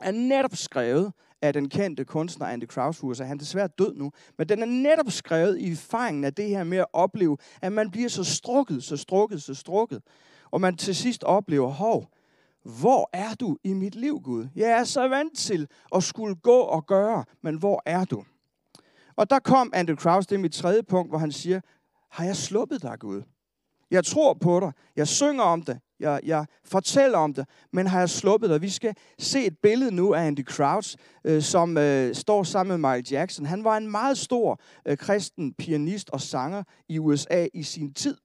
er 0.00 0.10
netop 0.10 0.56
skrevet 0.56 1.12
af 1.42 1.52
den 1.52 1.68
kendte 1.68 2.04
kunstner 2.04 2.46
Andy 2.46 2.64
Kraushauser. 2.64 3.24
Han 3.24 3.36
er 3.36 3.38
desværre 3.38 3.68
død 3.78 3.94
nu, 3.94 4.12
men 4.38 4.48
den 4.48 4.62
er 4.62 4.66
netop 4.66 5.10
skrevet 5.10 5.58
i 5.60 5.70
erfaringen 5.70 6.24
af 6.24 6.34
det 6.34 6.48
her 6.48 6.64
med 6.64 6.78
at 6.78 6.86
opleve, 6.92 7.36
at 7.62 7.72
man 7.72 7.90
bliver 7.90 8.08
så 8.08 8.24
strukket, 8.24 8.84
så 8.84 8.96
strukket, 8.96 9.42
så 9.42 9.54
strukket, 9.54 10.02
og 10.54 10.60
man 10.60 10.76
til 10.76 10.94
sidst 10.94 11.24
oplever, 11.24 11.68
hov, 11.68 12.08
hvor 12.62 13.10
er 13.12 13.34
du 13.34 13.58
i 13.64 13.72
mit 13.72 13.94
liv, 13.94 14.20
Gud? 14.20 14.48
Jeg 14.56 14.70
er 14.70 14.84
så 14.84 15.08
vant 15.08 15.38
til 15.38 15.68
at 15.94 16.02
skulle 16.02 16.34
gå 16.34 16.58
og 16.58 16.86
gøre, 16.86 17.24
men 17.42 17.58
hvor 17.58 17.82
er 17.86 18.04
du? 18.04 18.24
Og 19.16 19.30
der 19.30 19.38
kom 19.38 19.70
Andrew 19.74 19.96
Kraus, 19.96 20.26
det 20.26 20.34
er 20.36 20.40
mit 20.40 20.52
tredje 20.52 20.82
punkt, 20.82 21.10
hvor 21.10 21.18
han 21.18 21.32
siger, 21.32 21.60
har 22.10 22.24
jeg 22.24 22.36
sluppet 22.36 22.82
dig, 22.82 22.98
Gud? 22.98 23.22
Jeg 23.90 24.04
tror 24.04 24.34
på 24.34 24.60
dig. 24.60 24.72
Jeg 24.96 25.08
synger 25.08 25.42
om 25.42 25.62
det. 25.62 25.80
Jeg, 26.00 26.20
jeg 26.24 26.46
fortæller 26.64 27.18
om 27.18 27.34
det. 27.34 27.48
Men 27.72 27.86
har 27.86 27.98
jeg 27.98 28.10
sluppet 28.10 28.50
dig? 28.50 28.62
Vi 28.62 28.70
skal 28.70 28.96
se 29.18 29.44
et 29.44 29.58
billede 29.62 29.94
nu 29.94 30.14
af 30.14 30.26
Andy 30.26 30.44
Crouch, 30.44 30.96
øh, 31.24 31.42
som 31.42 31.78
øh, 31.78 32.14
står 32.14 32.42
sammen 32.42 32.80
med 32.80 32.90
Michael 32.90 33.06
Jackson. 33.10 33.46
Han 33.46 33.64
var 33.64 33.76
en 33.76 33.90
meget 33.90 34.18
stor 34.18 34.60
øh, 34.86 34.96
kristen 34.96 35.54
pianist 35.54 36.10
og 36.10 36.20
sanger 36.20 36.62
i 36.88 36.98
USA 36.98 37.46
i 37.54 37.62
sin 37.62 37.94
tid. 37.94 38.16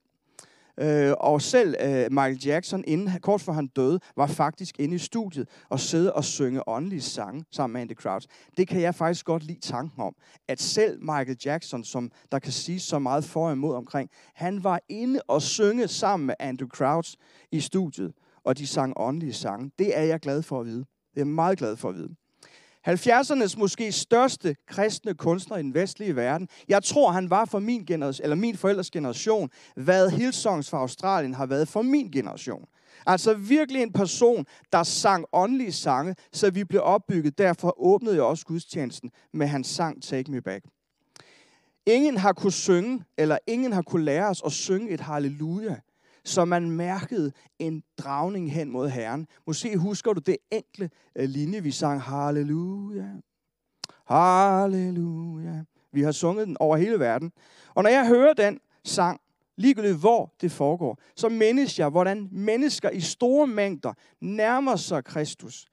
Øh, 0.78 1.12
og 1.20 1.42
selv 1.42 1.74
øh, 1.80 2.06
Michael 2.10 2.46
Jackson, 2.46 2.84
inden, 2.86 3.20
kort 3.22 3.40
før 3.40 3.52
han 3.52 3.66
døde, 3.66 4.00
var 4.16 4.26
faktisk 4.26 4.78
inde 4.78 4.94
i 4.94 4.98
studiet 4.98 5.48
og 5.68 5.80
sidde 5.80 6.12
og 6.12 6.24
synge 6.24 6.68
åndelige 6.68 7.00
sange 7.00 7.44
sammen 7.50 7.72
med 7.72 7.80
Andy 7.80 7.94
Crouch. 7.94 8.28
Det 8.56 8.68
kan 8.68 8.80
jeg 8.80 8.94
faktisk 8.94 9.26
godt 9.26 9.42
lide 9.42 9.60
tanken 9.60 10.02
om, 10.02 10.14
at 10.48 10.60
selv 10.60 11.00
Michael 11.00 11.36
Jackson, 11.44 11.84
som 11.84 12.10
der 12.32 12.38
kan 12.38 12.52
sige 12.52 12.80
så 12.80 12.98
meget 12.98 13.24
for 13.24 13.46
og 13.46 13.52
imod 13.52 13.74
omkring, 13.74 14.10
han 14.34 14.64
var 14.64 14.80
inde 14.88 15.20
og 15.28 15.42
synge 15.42 15.88
sammen 15.88 16.26
med 16.26 16.34
Andrew 16.38 16.68
Crouch 16.68 17.14
i 17.52 17.60
studiet, 17.60 18.12
og 18.44 18.58
de 18.58 18.66
sang 18.66 18.92
åndelige 18.96 19.32
sange. 19.32 19.70
Det 19.78 19.98
er 19.98 20.02
jeg 20.02 20.20
glad 20.20 20.42
for 20.42 20.60
at 20.60 20.66
vide. 20.66 20.78
Det 20.78 21.16
er 21.16 21.20
jeg 21.20 21.26
meget 21.26 21.58
glad 21.58 21.76
for 21.76 21.88
at 21.88 21.94
vide. 21.94 22.19
70'ernes 22.88 23.58
måske 23.58 23.92
største 23.92 24.56
kristne 24.66 25.14
kunstner 25.14 25.56
i 25.56 25.62
den 25.62 25.74
vestlige 25.74 26.16
verden. 26.16 26.48
Jeg 26.68 26.82
tror, 26.82 27.10
han 27.10 27.30
var 27.30 27.44
for 27.44 27.58
min, 27.58 27.84
generation, 27.84 28.24
eller 28.24 28.36
min 28.36 28.56
forældres 28.56 28.90
generation, 28.90 29.50
hvad 29.76 30.10
Hillsongs 30.10 30.70
fra 30.70 30.78
Australien 30.78 31.34
har 31.34 31.46
været 31.46 31.68
for 31.68 31.82
min 31.82 32.10
generation. 32.10 32.64
Altså 33.06 33.34
virkelig 33.34 33.82
en 33.82 33.92
person, 33.92 34.46
der 34.72 34.82
sang 34.82 35.24
åndelige 35.32 35.72
sange, 35.72 36.14
så 36.32 36.50
vi 36.50 36.64
blev 36.64 36.80
opbygget. 36.84 37.38
Derfor 37.38 37.74
åbnede 37.82 38.14
jeg 38.14 38.22
også 38.22 38.46
gudstjenesten 38.46 39.10
med 39.32 39.46
hans 39.46 39.68
sang 39.68 40.02
Take 40.02 40.30
Me 40.30 40.40
Back. 40.40 40.64
Ingen 41.86 42.16
har 42.16 42.32
kunne 42.32 42.52
synge, 42.52 43.04
eller 43.18 43.38
ingen 43.46 43.72
har 43.72 43.82
kunne 43.82 44.04
lære 44.04 44.28
os 44.28 44.42
at 44.46 44.52
synge 44.52 44.90
et 44.90 45.00
halleluja 45.00 45.76
så 46.30 46.44
man 46.44 46.70
mærkede 46.70 47.32
en 47.58 47.82
dragning 47.98 48.52
hen 48.52 48.70
mod 48.70 48.88
Herren. 48.88 49.26
Måske 49.46 49.76
husker 49.76 50.12
du 50.12 50.20
det 50.20 50.36
enkle 50.50 50.90
øh, 51.16 51.28
linje, 51.28 51.62
vi 51.62 51.70
sang, 51.70 52.02
Halleluja, 52.02 53.08
Halleluja. 54.06 55.64
Vi 55.92 56.02
har 56.02 56.12
sunget 56.12 56.46
den 56.46 56.56
over 56.60 56.76
hele 56.76 56.98
verden. 56.98 57.32
Og 57.74 57.82
når 57.82 57.90
jeg 57.90 58.06
hører 58.06 58.32
den 58.32 58.60
sang, 58.84 59.20
ligegyldigt 59.56 59.98
hvor 59.98 60.34
det 60.40 60.52
foregår, 60.52 60.98
så 61.16 61.28
mindes 61.28 61.78
jeg, 61.78 61.88
hvordan 61.88 62.28
mennesker 62.32 62.90
i 62.90 63.00
store 63.00 63.46
mængder 63.46 63.92
nærmer 64.20 64.76
sig 64.76 65.04
Kristus, 65.04 65.66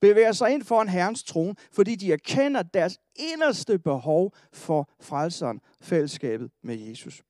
bevæger 0.00 0.32
sig 0.32 0.50
ind 0.50 0.62
foran 0.62 0.88
Herrens 0.88 1.24
trone, 1.24 1.54
fordi 1.72 1.94
de 1.94 2.12
erkender 2.12 2.62
deres 2.62 2.98
inderste 3.16 3.78
behov 3.78 4.34
for 4.52 4.90
frelseren, 5.00 5.60
fællesskabet 5.80 6.50
med 6.62 6.76
Jesus. 6.76 7.22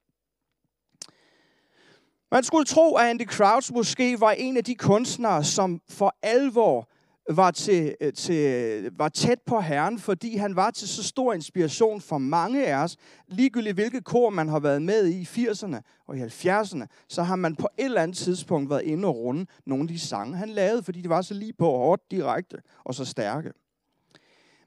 Man 2.32 2.44
skulle 2.44 2.64
tro, 2.64 2.94
at 2.94 3.06
Andy 3.06 3.26
Crouch 3.26 3.72
måske 3.72 4.20
var 4.20 4.30
en 4.30 4.56
af 4.56 4.64
de 4.64 4.74
kunstnere, 4.74 5.44
som 5.44 5.80
for 5.88 6.16
alvor 6.22 6.88
var, 7.30 7.50
til, 7.50 7.94
øh, 8.00 8.12
til, 8.12 8.36
øh, 8.36 8.98
var 8.98 9.08
tæt 9.08 9.38
på 9.46 9.60
Herren, 9.60 9.98
fordi 9.98 10.36
han 10.36 10.56
var 10.56 10.70
til 10.70 10.88
så 10.88 11.02
stor 11.02 11.32
inspiration 11.32 12.00
for 12.00 12.18
mange 12.18 12.66
af 12.66 12.84
os. 12.84 12.96
Ligegyldigt 13.28 13.74
hvilket 13.74 14.04
kor 14.04 14.30
man 14.30 14.48
har 14.48 14.60
været 14.60 14.82
med 14.82 15.06
i 15.06 15.20
i 15.20 15.24
80'erne 15.24 15.80
og 16.08 16.16
i 16.16 16.20
70'erne, 16.20 16.86
så 17.08 17.22
har 17.22 17.36
man 17.36 17.56
på 17.56 17.68
et 17.78 17.84
eller 17.84 18.02
andet 18.02 18.16
tidspunkt 18.16 18.70
været 18.70 18.82
inde 18.82 19.08
og 19.08 19.16
runde 19.16 19.46
nogle 19.66 19.82
af 19.82 19.88
de 19.88 19.98
sange, 19.98 20.36
han 20.36 20.48
lavede, 20.48 20.82
fordi 20.82 21.00
de 21.00 21.08
var 21.08 21.22
så 21.22 21.34
lige 21.34 21.52
på 21.52 21.64
hårdt, 21.64 22.10
direkte 22.10 22.56
og 22.84 22.94
så 22.94 23.04
stærke. 23.04 23.52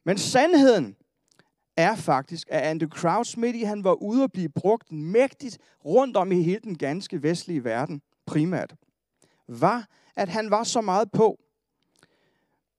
Men 0.05 0.17
sandheden 0.17 0.95
er 1.77 1.95
faktisk, 1.95 2.47
at 2.51 2.61
Andrew 2.61 2.89
Crouch 2.89 3.39
midt 3.39 3.55
i, 3.55 3.63
han 3.63 3.83
var 3.83 3.93
ude 3.93 4.23
at 4.23 4.31
blive 4.31 4.49
brugt 4.49 4.91
mægtigt 4.91 5.57
rundt 5.85 6.17
om 6.17 6.31
i 6.31 6.41
hele 6.41 6.59
den 6.59 6.77
ganske 6.77 7.23
vestlige 7.23 7.63
verden, 7.63 8.01
primært, 8.25 8.75
var, 9.47 9.87
at 10.15 10.29
han 10.29 10.51
var 10.51 10.63
så 10.63 10.81
meget 10.81 11.11
på. 11.11 11.39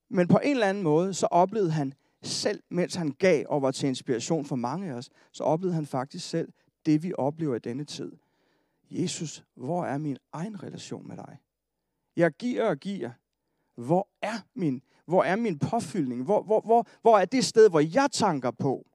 Men 0.08 0.28
på 0.28 0.38
en 0.44 0.50
eller 0.50 0.66
anden 0.66 0.82
måde, 0.82 1.14
så 1.14 1.26
oplevede 1.26 1.70
han 1.70 1.94
selv, 2.22 2.62
mens 2.70 2.94
han 2.94 3.10
gav 3.10 3.44
og 3.48 3.62
var 3.62 3.70
til 3.70 3.88
inspiration 3.88 4.44
for 4.44 4.56
mange 4.56 4.90
af 4.90 4.94
os, 4.94 5.10
så 5.32 5.44
oplevede 5.44 5.74
han 5.74 5.86
faktisk 5.86 6.28
selv 6.28 6.52
det, 6.86 7.02
vi 7.02 7.12
oplever 7.18 7.56
i 7.56 7.58
denne 7.58 7.84
tid. 7.84 8.12
Jesus, 8.90 9.44
hvor 9.54 9.84
er 9.84 9.98
min 9.98 10.18
egen 10.32 10.62
relation 10.62 11.08
med 11.08 11.16
dig? 11.16 11.38
Jeg 12.16 12.32
giver 12.32 12.64
og 12.64 12.76
giver. 12.76 13.10
Hvor 13.76 14.08
er 14.22 14.38
min 14.54 14.82
hvor 15.06 15.22
er 15.22 15.36
min 15.36 15.58
påfyldning? 15.58 16.22
Hvor, 16.22 16.42
hvor, 16.42 16.60
hvor, 16.60 16.86
hvor 17.02 17.18
er 17.18 17.24
det 17.24 17.44
sted, 17.44 17.70
hvor 17.70 17.80
jeg 17.80 18.08
tanker 18.12 18.50
på? 18.50 18.86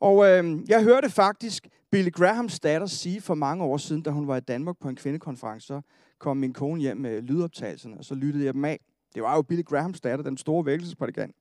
Og 0.00 0.26
øh, 0.26 0.58
jeg 0.68 0.82
hørte 0.82 1.10
faktisk 1.10 1.68
Billy 1.90 2.10
Grahams 2.10 2.60
datter 2.60 2.86
sige 2.86 3.20
for 3.20 3.34
mange 3.34 3.64
år 3.64 3.76
siden, 3.76 4.02
da 4.02 4.10
hun 4.10 4.28
var 4.28 4.36
i 4.36 4.40
Danmark 4.40 4.76
på 4.78 4.88
en 4.88 4.96
kvindekonference, 4.96 5.66
så 5.66 5.80
kom 6.18 6.36
min 6.36 6.52
kone 6.52 6.80
hjem 6.80 6.96
med 6.96 7.22
lydoptagelserne, 7.22 7.98
og 7.98 8.04
så 8.04 8.14
lyttede 8.14 8.44
jeg 8.44 8.54
dem 8.54 8.64
af. 8.64 8.80
Det 9.14 9.22
var 9.22 9.36
jo 9.36 9.42
Billy 9.42 9.62
Grahams 9.64 10.00
datter, 10.00 10.24
den 10.24 10.36
store 10.36 10.66
vækkelsesprædikant. 10.66 11.36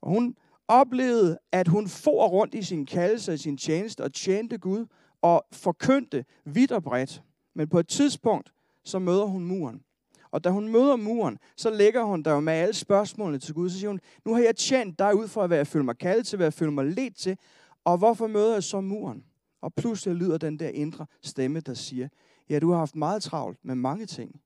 Og 0.00 0.10
hun 0.10 0.36
oplevede, 0.68 1.38
at 1.52 1.68
hun 1.68 1.88
for 1.88 2.28
rundt 2.28 2.54
i 2.54 2.62
sin 2.62 2.86
kaldelse 2.86 3.32
og 3.32 3.38
sin 3.38 3.56
tjeneste 3.56 4.04
og 4.04 4.12
tjente 4.12 4.58
Gud 4.58 4.86
og 5.22 5.46
forkyndte 5.52 6.24
vidt 6.44 6.72
og 6.72 6.82
bredt. 6.82 7.22
Men 7.54 7.68
på 7.68 7.78
et 7.78 7.88
tidspunkt, 7.88 8.52
så 8.84 8.98
møder 8.98 9.24
hun 9.24 9.44
muren. 9.44 9.82
Og 10.30 10.44
da 10.44 10.50
hun 10.50 10.68
møder 10.68 10.96
muren, 10.96 11.38
så 11.56 11.70
lægger 11.70 12.02
hun 12.02 12.22
der 12.22 12.32
jo 12.32 12.40
med 12.40 12.52
alle 12.52 12.74
spørgsmålene 12.74 13.38
til 13.38 13.54
Gud. 13.54 13.70
Så 13.70 13.78
siger 13.78 13.90
hun, 13.90 14.00
nu 14.24 14.34
har 14.34 14.40
jeg 14.40 14.56
tjent 14.56 14.98
dig 14.98 15.14
ud 15.16 15.28
for, 15.28 15.46
hvad 15.46 15.56
jeg 15.56 15.66
føler 15.66 15.84
mig 15.84 15.98
kaldet 15.98 16.26
til, 16.26 16.36
hvad 16.36 16.46
jeg 16.46 16.52
føler 16.52 16.72
mig 16.72 16.84
let 16.84 17.16
til. 17.16 17.38
Og 17.84 17.98
hvorfor 17.98 18.26
møder 18.26 18.52
jeg 18.52 18.62
så 18.62 18.80
muren? 18.80 19.24
Og 19.60 19.74
pludselig 19.74 20.16
lyder 20.16 20.38
den 20.38 20.58
der 20.58 20.68
indre 20.68 21.06
stemme, 21.22 21.60
der 21.60 21.74
siger, 21.74 22.08
ja, 22.48 22.58
du 22.58 22.70
har 22.70 22.78
haft 22.78 22.96
meget 22.96 23.22
travlt 23.22 23.58
med 23.64 23.74
mange 23.74 24.06
ting. 24.06 24.40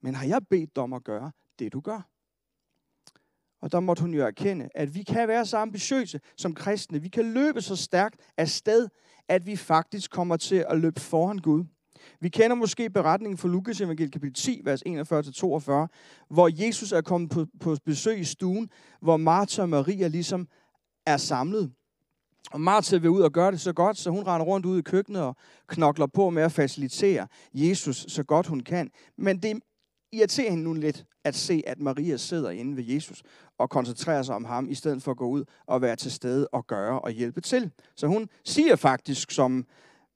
Men 0.00 0.14
har 0.14 0.26
jeg 0.26 0.46
bedt 0.50 0.76
dig 0.76 0.82
om 0.82 0.92
at 0.92 1.04
gøre 1.04 1.32
det, 1.58 1.72
du 1.72 1.80
gør? 1.80 2.10
Og 3.60 3.72
der 3.72 3.80
måtte 3.80 4.00
hun 4.00 4.14
jo 4.14 4.26
erkende, 4.26 4.68
at 4.74 4.94
vi 4.94 5.02
kan 5.02 5.28
være 5.28 5.46
så 5.46 5.56
ambitiøse 5.56 6.20
som 6.36 6.54
kristne. 6.54 7.02
Vi 7.02 7.08
kan 7.08 7.32
løbe 7.32 7.62
så 7.62 7.76
stærkt 7.76 8.16
af 8.36 8.48
sted, 8.48 8.88
at 9.28 9.46
vi 9.46 9.56
faktisk 9.56 10.10
kommer 10.10 10.36
til 10.36 10.64
at 10.68 10.78
løbe 10.78 11.00
foran 11.00 11.38
Gud. 11.38 11.64
Vi 12.20 12.28
kender 12.28 12.56
måske 12.56 12.90
beretningen 12.90 13.38
fra 13.38 13.48
Lukas 13.48 13.80
evangeliet 13.80 14.12
kapitel 14.12 14.34
10, 14.34 14.60
vers 14.64 14.82
41-42, 14.82 14.86
hvor 16.28 16.64
Jesus 16.64 16.92
er 16.92 17.00
kommet 17.00 17.30
på, 17.30 17.46
på 17.60 17.76
besøg 17.84 18.18
i 18.18 18.24
stuen, 18.24 18.70
hvor 19.00 19.16
Martha 19.16 19.62
og 19.62 19.68
Maria 19.68 20.06
ligesom 20.06 20.48
er 21.06 21.16
samlet. 21.16 21.72
Og 22.50 22.60
Martha 22.60 22.96
vil 22.96 23.10
ud 23.10 23.20
og 23.20 23.32
gøre 23.32 23.52
det 23.52 23.60
så 23.60 23.72
godt, 23.72 23.98
så 23.98 24.10
hun 24.10 24.26
render 24.26 24.46
rundt 24.46 24.66
ud 24.66 24.78
i 24.78 24.82
køkkenet 24.82 25.22
og 25.22 25.36
knokler 25.66 26.06
på 26.06 26.30
med 26.30 26.42
at 26.42 26.52
facilitere 26.52 27.26
Jesus 27.54 28.06
så 28.08 28.22
godt 28.22 28.46
hun 28.46 28.60
kan. 28.60 28.90
Men 29.18 29.42
det 29.42 29.60
irriterer 30.12 30.50
hende 30.50 30.64
nu 30.64 30.74
lidt 30.74 31.04
at 31.24 31.34
se, 31.34 31.62
at 31.66 31.80
Maria 31.80 32.16
sidder 32.16 32.50
inde 32.50 32.76
ved 32.76 32.84
Jesus 32.84 33.22
og 33.58 33.70
koncentrerer 33.70 34.22
sig 34.22 34.34
om 34.34 34.44
ham, 34.44 34.68
i 34.68 34.74
stedet 34.74 35.02
for 35.02 35.10
at 35.10 35.16
gå 35.16 35.28
ud 35.28 35.44
og 35.66 35.82
være 35.82 35.96
til 35.96 36.12
stede 36.12 36.48
og 36.48 36.66
gøre 36.66 37.00
og 37.00 37.10
hjælpe 37.10 37.40
til. 37.40 37.70
Så 37.96 38.06
hun 38.06 38.28
siger 38.44 38.76
faktisk, 38.76 39.30
som 39.30 39.66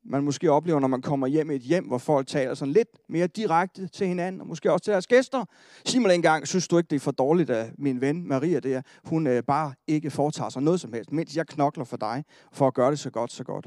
man 0.05 0.25
måske 0.25 0.51
oplever, 0.51 0.81
når 0.81 0.89
man 0.89 1.03
kommer 1.03 1.27
hjem 1.27 1.51
i 1.51 1.55
et 1.55 1.63
hjem, 1.63 1.85
hvor 1.85 1.99
folk 1.99 2.27
taler 2.27 2.55
sådan 2.55 2.73
lidt 2.73 2.89
mere 3.09 3.27
direkte 3.27 3.89
til 3.89 4.07
hinanden, 4.07 4.41
og 4.41 4.47
måske 4.47 4.73
også 4.73 4.85
til 4.85 4.93
deres 4.93 5.07
gæster. 5.07 5.45
Sig 5.85 6.03
mig 6.03 6.15
engang, 6.15 6.49
synes 6.49 6.69
du 6.69 6.79
ikke, 6.79 6.89
det 6.89 6.97
er 6.97 7.01
for 7.01 7.11
dårligt 7.11 7.51
af 7.51 7.73
min 7.79 8.01
ven 8.01 8.29
Maria, 8.29 8.61
det 8.61 8.75
er, 8.75 8.83
hun 9.05 9.27
øh, 9.27 9.43
bare 9.43 9.75
ikke 9.87 10.11
foretager 10.11 10.49
sig 10.49 10.63
noget 10.63 10.81
som 10.81 10.93
helst, 10.93 11.13
mens 11.13 11.37
jeg 11.37 11.47
knokler 11.47 11.85
for 11.85 11.97
dig, 11.97 12.25
for 12.53 12.67
at 12.67 12.75
gøre 12.75 12.91
det 12.91 12.99
så 12.99 13.11
godt, 13.11 13.33
så 13.33 13.45
godt. 13.45 13.67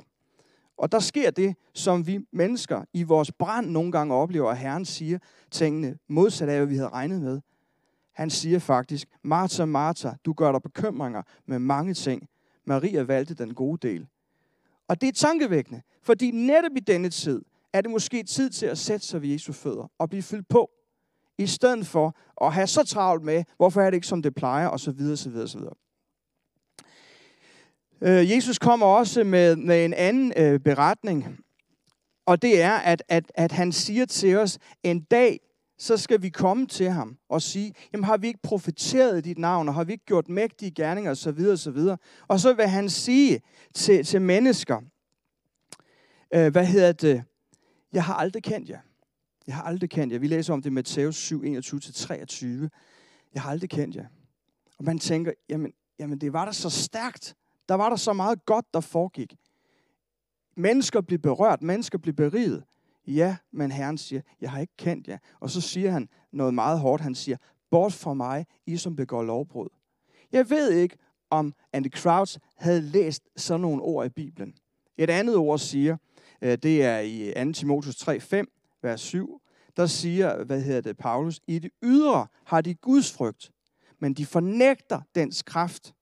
Og 0.77 0.91
der 0.91 0.99
sker 0.99 1.31
det, 1.31 1.55
som 1.73 2.07
vi 2.07 2.19
mennesker 2.33 2.81
i 2.93 3.03
vores 3.03 3.31
brand 3.31 3.69
nogle 3.69 3.91
gange 3.91 4.13
oplever, 4.13 4.49
at 4.49 4.57
Herren 4.57 4.85
siger 4.85 5.19
tingene 5.51 5.97
modsat 6.09 6.49
af, 6.49 6.57
hvad 6.57 6.67
vi 6.67 6.75
havde 6.75 6.89
regnet 6.89 7.21
med. 7.21 7.41
Han 8.13 8.29
siger 8.29 8.59
faktisk, 8.59 9.07
Martha, 9.23 9.65
Martha, 9.65 10.09
du 10.25 10.33
gør 10.33 10.51
dig 10.51 10.61
bekymringer 10.61 11.21
med 11.45 11.59
mange 11.59 11.93
ting. 11.93 12.29
Maria 12.65 13.03
valgte 13.03 13.33
den 13.33 13.53
gode 13.53 13.87
del. 13.87 14.07
Og 14.87 15.01
det 15.01 15.07
er 15.09 15.13
tankevækkende, 15.13 15.81
fordi 16.03 16.31
netop 16.31 16.71
i 16.75 16.79
denne 16.79 17.09
tid 17.09 17.41
er 17.73 17.81
det 17.81 17.91
måske 17.91 18.23
tid 18.23 18.49
til 18.49 18.65
at 18.65 18.77
sætte 18.77 19.05
sig 19.05 19.21
ved 19.21 19.29
Jesu 19.29 19.53
fødder 19.53 19.91
og 19.99 20.09
blive 20.09 20.23
fyldt 20.23 20.47
på, 20.47 20.69
i 21.37 21.47
stedet 21.47 21.87
for 21.87 22.15
at 22.41 22.53
have 22.53 22.67
så 22.67 22.83
travlt 22.83 23.23
med, 23.23 23.43
hvorfor 23.57 23.81
er 23.81 23.89
det 23.89 23.97
ikke 23.97 24.07
som 24.07 24.21
det 24.21 24.35
plejer, 24.35 24.67
og 24.67 24.79
så 24.79 24.91
videre, 24.91 25.17
så 25.17 25.29
videre, 25.29 25.47
så 25.47 25.57
videre. 25.57 25.73
Øh, 28.01 28.31
Jesus 28.31 28.59
kommer 28.59 28.85
også 28.85 29.23
med, 29.23 29.55
med 29.55 29.85
en 29.85 29.93
anden 29.93 30.33
øh, 30.37 30.59
beretning, 30.59 31.37
og 32.25 32.41
det 32.41 32.61
er, 32.61 32.73
at, 32.73 33.03
at, 33.07 33.31
at 33.35 33.51
han 33.51 33.71
siger 33.71 34.05
til 34.05 34.37
os, 34.37 34.59
en 34.83 35.01
dag 35.01 35.39
så 35.77 35.97
skal 35.97 36.21
vi 36.21 36.29
komme 36.29 36.67
til 36.67 36.89
ham 36.89 37.17
og 37.29 37.41
sige, 37.41 37.73
jamen 37.93 38.03
har 38.03 38.17
vi 38.17 38.27
ikke 38.27 38.39
profeteret 38.43 39.17
i 39.17 39.21
dit 39.21 39.37
navn, 39.37 39.67
og 39.67 39.73
har 39.73 39.83
vi 39.83 39.91
ikke 39.91 40.05
gjort 40.05 40.29
mægtige 40.29 40.71
gerninger 40.71 41.11
osv. 41.11 41.39
osv. 41.51 41.77
Og 42.27 42.39
så 42.39 42.53
vil 42.53 42.67
han 42.67 42.89
sige 42.89 43.41
til, 43.73 44.05
til 44.05 44.21
mennesker, 44.21 44.81
øh, 46.33 46.51
hvad 46.51 46.65
hedder 46.65 46.91
det, 46.91 47.23
jeg 47.93 48.03
har 48.03 48.13
aldrig 48.13 48.43
kendt 48.43 48.69
jer. 48.69 48.79
Jeg 49.47 49.55
har 49.55 49.63
aldrig 49.63 49.89
kendt 49.89 50.13
jer. 50.13 50.19
Vi 50.19 50.27
læser 50.27 50.53
om 50.53 50.61
det 50.61 50.69
i 50.69 50.73
Matthæus 50.73 51.15
7, 51.15 51.43
21-23. 51.43 52.45
Jeg 53.33 53.41
har 53.41 53.49
aldrig 53.49 53.69
kendt 53.69 53.95
jer. 53.95 54.05
Og 54.77 54.83
man 54.83 54.99
tænker, 54.99 55.31
jamen, 55.49 55.73
jamen 55.99 56.21
det 56.21 56.33
var 56.33 56.45
da 56.45 56.51
så 56.51 56.69
stærkt. 56.69 57.35
Der 57.69 57.75
var 57.75 57.89
der 57.89 57.95
så 57.95 58.13
meget 58.13 58.45
godt, 58.45 58.65
der 58.73 58.79
foregik. 58.79 59.35
Mennesker 60.55 61.01
blev 61.01 61.19
berørt, 61.19 61.61
mennesker 61.61 61.97
blev 61.97 62.13
beriget. 62.13 62.63
Ja, 63.07 63.37
men 63.51 63.71
Herren 63.71 63.97
siger, 63.97 64.21
jeg 64.41 64.51
har 64.51 64.59
ikke 64.59 64.77
kendt 64.77 65.07
jer. 65.07 65.17
Og 65.39 65.49
så 65.49 65.61
siger 65.61 65.91
han 65.91 66.09
noget 66.31 66.53
meget 66.53 66.79
hårdt. 66.79 67.03
Han 67.03 67.15
siger, 67.15 67.37
bort 67.71 67.93
fra 67.93 68.13
mig, 68.13 68.45
I 68.65 68.77
som 68.77 68.95
begår 68.95 69.23
lovbrud. 69.23 69.69
Jeg 70.31 70.49
ved 70.49 70.71
ikke, 70.71 70.97
om 71.29 71.53
Andy 71.73 71.91
Crouch 71.91 72.37
havde 72.55 72.81
læst 72.81 73.23
sådan 73.35 73.61
nogle 73.61 73.81
ord 73.81 74.05
i 74.05 74.09
Bibelen. 74.09 74.53
Et 74.97 75.09
andet 75.09 75.35
ord 75.35 75.59
siger, 75.59 75.97
øh, 76.41 76.57
det 76.63 76.83
er 76.83 76.99
i 76.99 77.33
2. 77.45 77.51
Timotheus 77.51 77.95
3, 77.95 78.19
5, 78.19 78.51
vers 78.81 79.01
7, 79.01 79.41
der 79.77 79.85
siger, 79.85 80.43
hvad 80.43 80.61
hedder 80.61 80.81
det, 80.81 80.97
Paulus, 80.97 81.41
i 81.47 81.59
det 81.59 81.71
ydre 81.83 82.27
har 82.45 82.61
de 82.61 82.75
Guds 82.75 83.13
frygt, 83.13 83.51
men 83.99 84.13
de 84.13 84.25
fornægter 84.25 85.01
dens 85.15 85.43
kraft. 85.43 85.93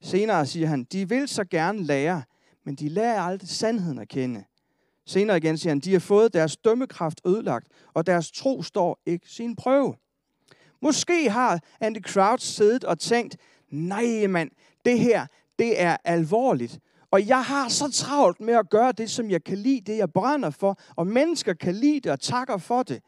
Senere 0.00 0.46
siger 0.46 0.66
han, 0.66 0.84
de 0.84 1.08
vil 1.08 1.28
så 1.28 1.44
gerne 1.44 1.82
lære, 1.82 2.22
men 2.64 2.74
de 2.74 2.88
lærer 2.88 3.20
aldrig 3.20 3.48
sandheden 3.48 3.98
at 3.98 4.08
kende. 4.08 4.44
Senere 5.06 5.36
igen 5.36 5.58
siger 5.58 5.70
han, 5.70 5.80
de 5.80 5.92
har 5.92 6.00
fået 6.00 6.32
deres 6.32 6.56
dømmekraft 6.56 7.20
ødelagt, 7.26 7.66
og 7.94 8.06
deres 8.06 8.30
tro 8.30 8.62
står 8.62 9.00
ikke 9.06 9.28
sin 9.28 9.56
prøve. 9.56 9.94
Måske 10.82 11.30
har 11.30 11.60
Andy 11.80 12.02
Crouch 12.02 12.46
siddet 12.46 12.84
og 12.84 12.98
tænkt, 12.98 13.36
nej 13.70 14.26
mand, 14.26 14.50
det 14.84 14.98
her, 14.98 15.26
det 15.58 15.80
er 15.82 15.96
alvorligt. 16.04 16.78
Og 17.10 17.26
jeg 17.28 17.44
har 17.44 17.68
så 17.68 17.92
travlt 17.92 18.40
med 18.40 18.54
at 18.54 18.70
gøre 18.70 18.92
det, 18.92 19.10
som 19.10 19.30
jeg 19.30 19.44
kan 19.44 19.58
lide, 19.58 19.80
det 19.80 19.98
jeg 19.98 20.12
brænder 20.12 20.50
for, 20.50 20.78
og 20.96 21.06
mennesker 21.06 21.52
kan 21.52 21.74
lide 21.74 22.00
det 22.00 22.12
og 22.12 22.20
takker 22.20 22.56
for 22.56 22.82
det. 22.82 23.02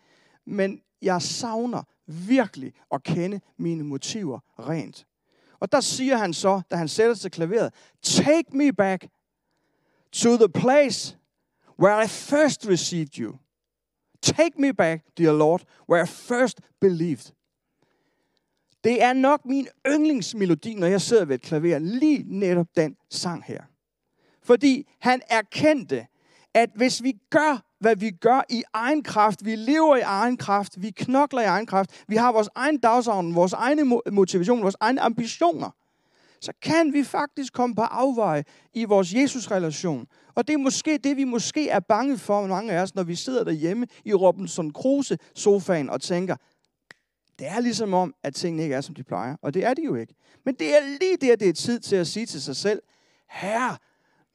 Men 0.46 0.80
jeg 1.02 1.22
savner 1.22 1.82
virkelig 2.06 2.72
at 2.92 3.02
kende 3.02 3.40
mine 3.58 3.84
motiver 3.84 4.38
rent. 4.58 5.06
Og 5.60 5.72
der 5.72 5.80
siger 5.80 6.16
han 6.16 6.34
så, 6.34 6.60
da 6.70 6.76
han 6.76 6.88
sætter 6.88 7.14
sig 7.14 7.32
klaveret, 7.32 7.74
take 8.02 8.56
me 8.56 8.72
back 8.72 9.08
to 10.12 10.36
the 10.36 10.48
place 10.48 11.16
where 11.78 12.04
I 12.04 12.06
first 12.06 12.66
received 12.66 13.18
you. 13.18 13.38
Take 14.22 14.58
me 14.58 14.72
back, 14.72 15.04
dear 15.18 15.32
Lord, 15.32 15.64
where 15.88 16.02
I 16.02 16.06
first 16.06 16.60
believed. 16.80 17.32
Det 18.84 19.02
er 19.02 19.12
nok 19.12 19.44
min 19.44 19.68
yndlingsmelodi, 19.86 20.74
når 20.74 20.86
jeg 20.86 21.00
sidder 21.00 21.24
ved 21.24 21.34
et 21.34 21.42
klaver, 21.42 21.78
lige 21.78 22.24
netop 22.26 22.66
den 22.76 22.96
sang 23.10 23.44
her. 23.44 23.62
Fordi 24.42 24.88
han 25.00 25.20
erkendte, 25.30 26.06
at 26.54 26.70
hvis 26.74 27.02
vi 27.02 27.12
gør, 27.30 27.64
hvad 27.80 27.96
vi 27.96 28.10
gør 28.10 28.42
i 28.50 28.62
egen 28.72 29.02
kraft, 29.02 29.44
vi 29.44 29.56
lever 29.56 29.96
i 29.96 30.00
egen 30.00 30.36
kraft, 30.36 30.82
vi 30.82 30.90
knokler 30.90 31.40
i 31.40 31.44
egen 31.44 31.66
kraft, 31.66 32.04
vi 32.08 32.16
har 32.16 32.32
vores 32.32 32.48
egen 32.54 32.78
dagsorden, 32.78 33.34
vores 33.34 33.52
egen 33.52 34.00
motivation, 34.12 34.62
vores 34.62 34.76
egne 34.80 35.00
ambitioner, 35.00 35.70
så 36.42 36.52
kan 36.62 36.92
vi 36.92 37.04
faktisk 37.04 37.52
komme 37.52 37.74
på 37.74 37.82
afveje 37.82 38.44
i 38.74 38.84
vores 38.84 39.14
Jesus-relation. 39.14 40.06
Og 40.34 40.46
det 40.46 40.54
er 40.54 40.58
måske 40.58 40.98
det, 40.98 41.16
vi 41.16 41.24
måske 41.24 41.68
er 41.68 41.80
bange 41.80 42.18
for, 42.18 42.46
mange 42.46 42.72
af 42.72 42.82
os, 42.82 42.94
når 42.94 43.02
vi 43.02 43.14
sidder 43.14 43.44
derhjemme 43.44 43.86
i 44.04 44.14
Robinson 44.14 44.72
Crusoe-sofaen 44.72 45.90
og 45.90 46.00
tænker, 46.00 46.36
det 47.38 47.48
er 47.48 47.60
ligesom 47.60 47.94
om, 47.94 48.14
at 48.22 48.34
tingene 48.34 48.62
ikke 48.62 48.74
er, 48.74 48.80
som 48.80 48.94
de 48.94 49.02
plejer. 49.02 49.36
Og 49.42 49.54
det 49.54 49.64
er 49.64 49.74
de 49.74 49.82
jo 49.84 49.94
ikke. 49.94 50.14
Men 50.44 50.54
det 50.54 50.76
er 50.76 50.80
lige 51.00 51.16
der, 51.16 51.36
det 51.36 51.48
er 51.48 51.52
tid 51.52 51.80
til 51.80 51.96
at 51.96 52.06
sige 52.06 52.26
til 52.26 52.42
sig 52.42 52.56
selv, 52.56 52.82
Herre, 53.30 53.76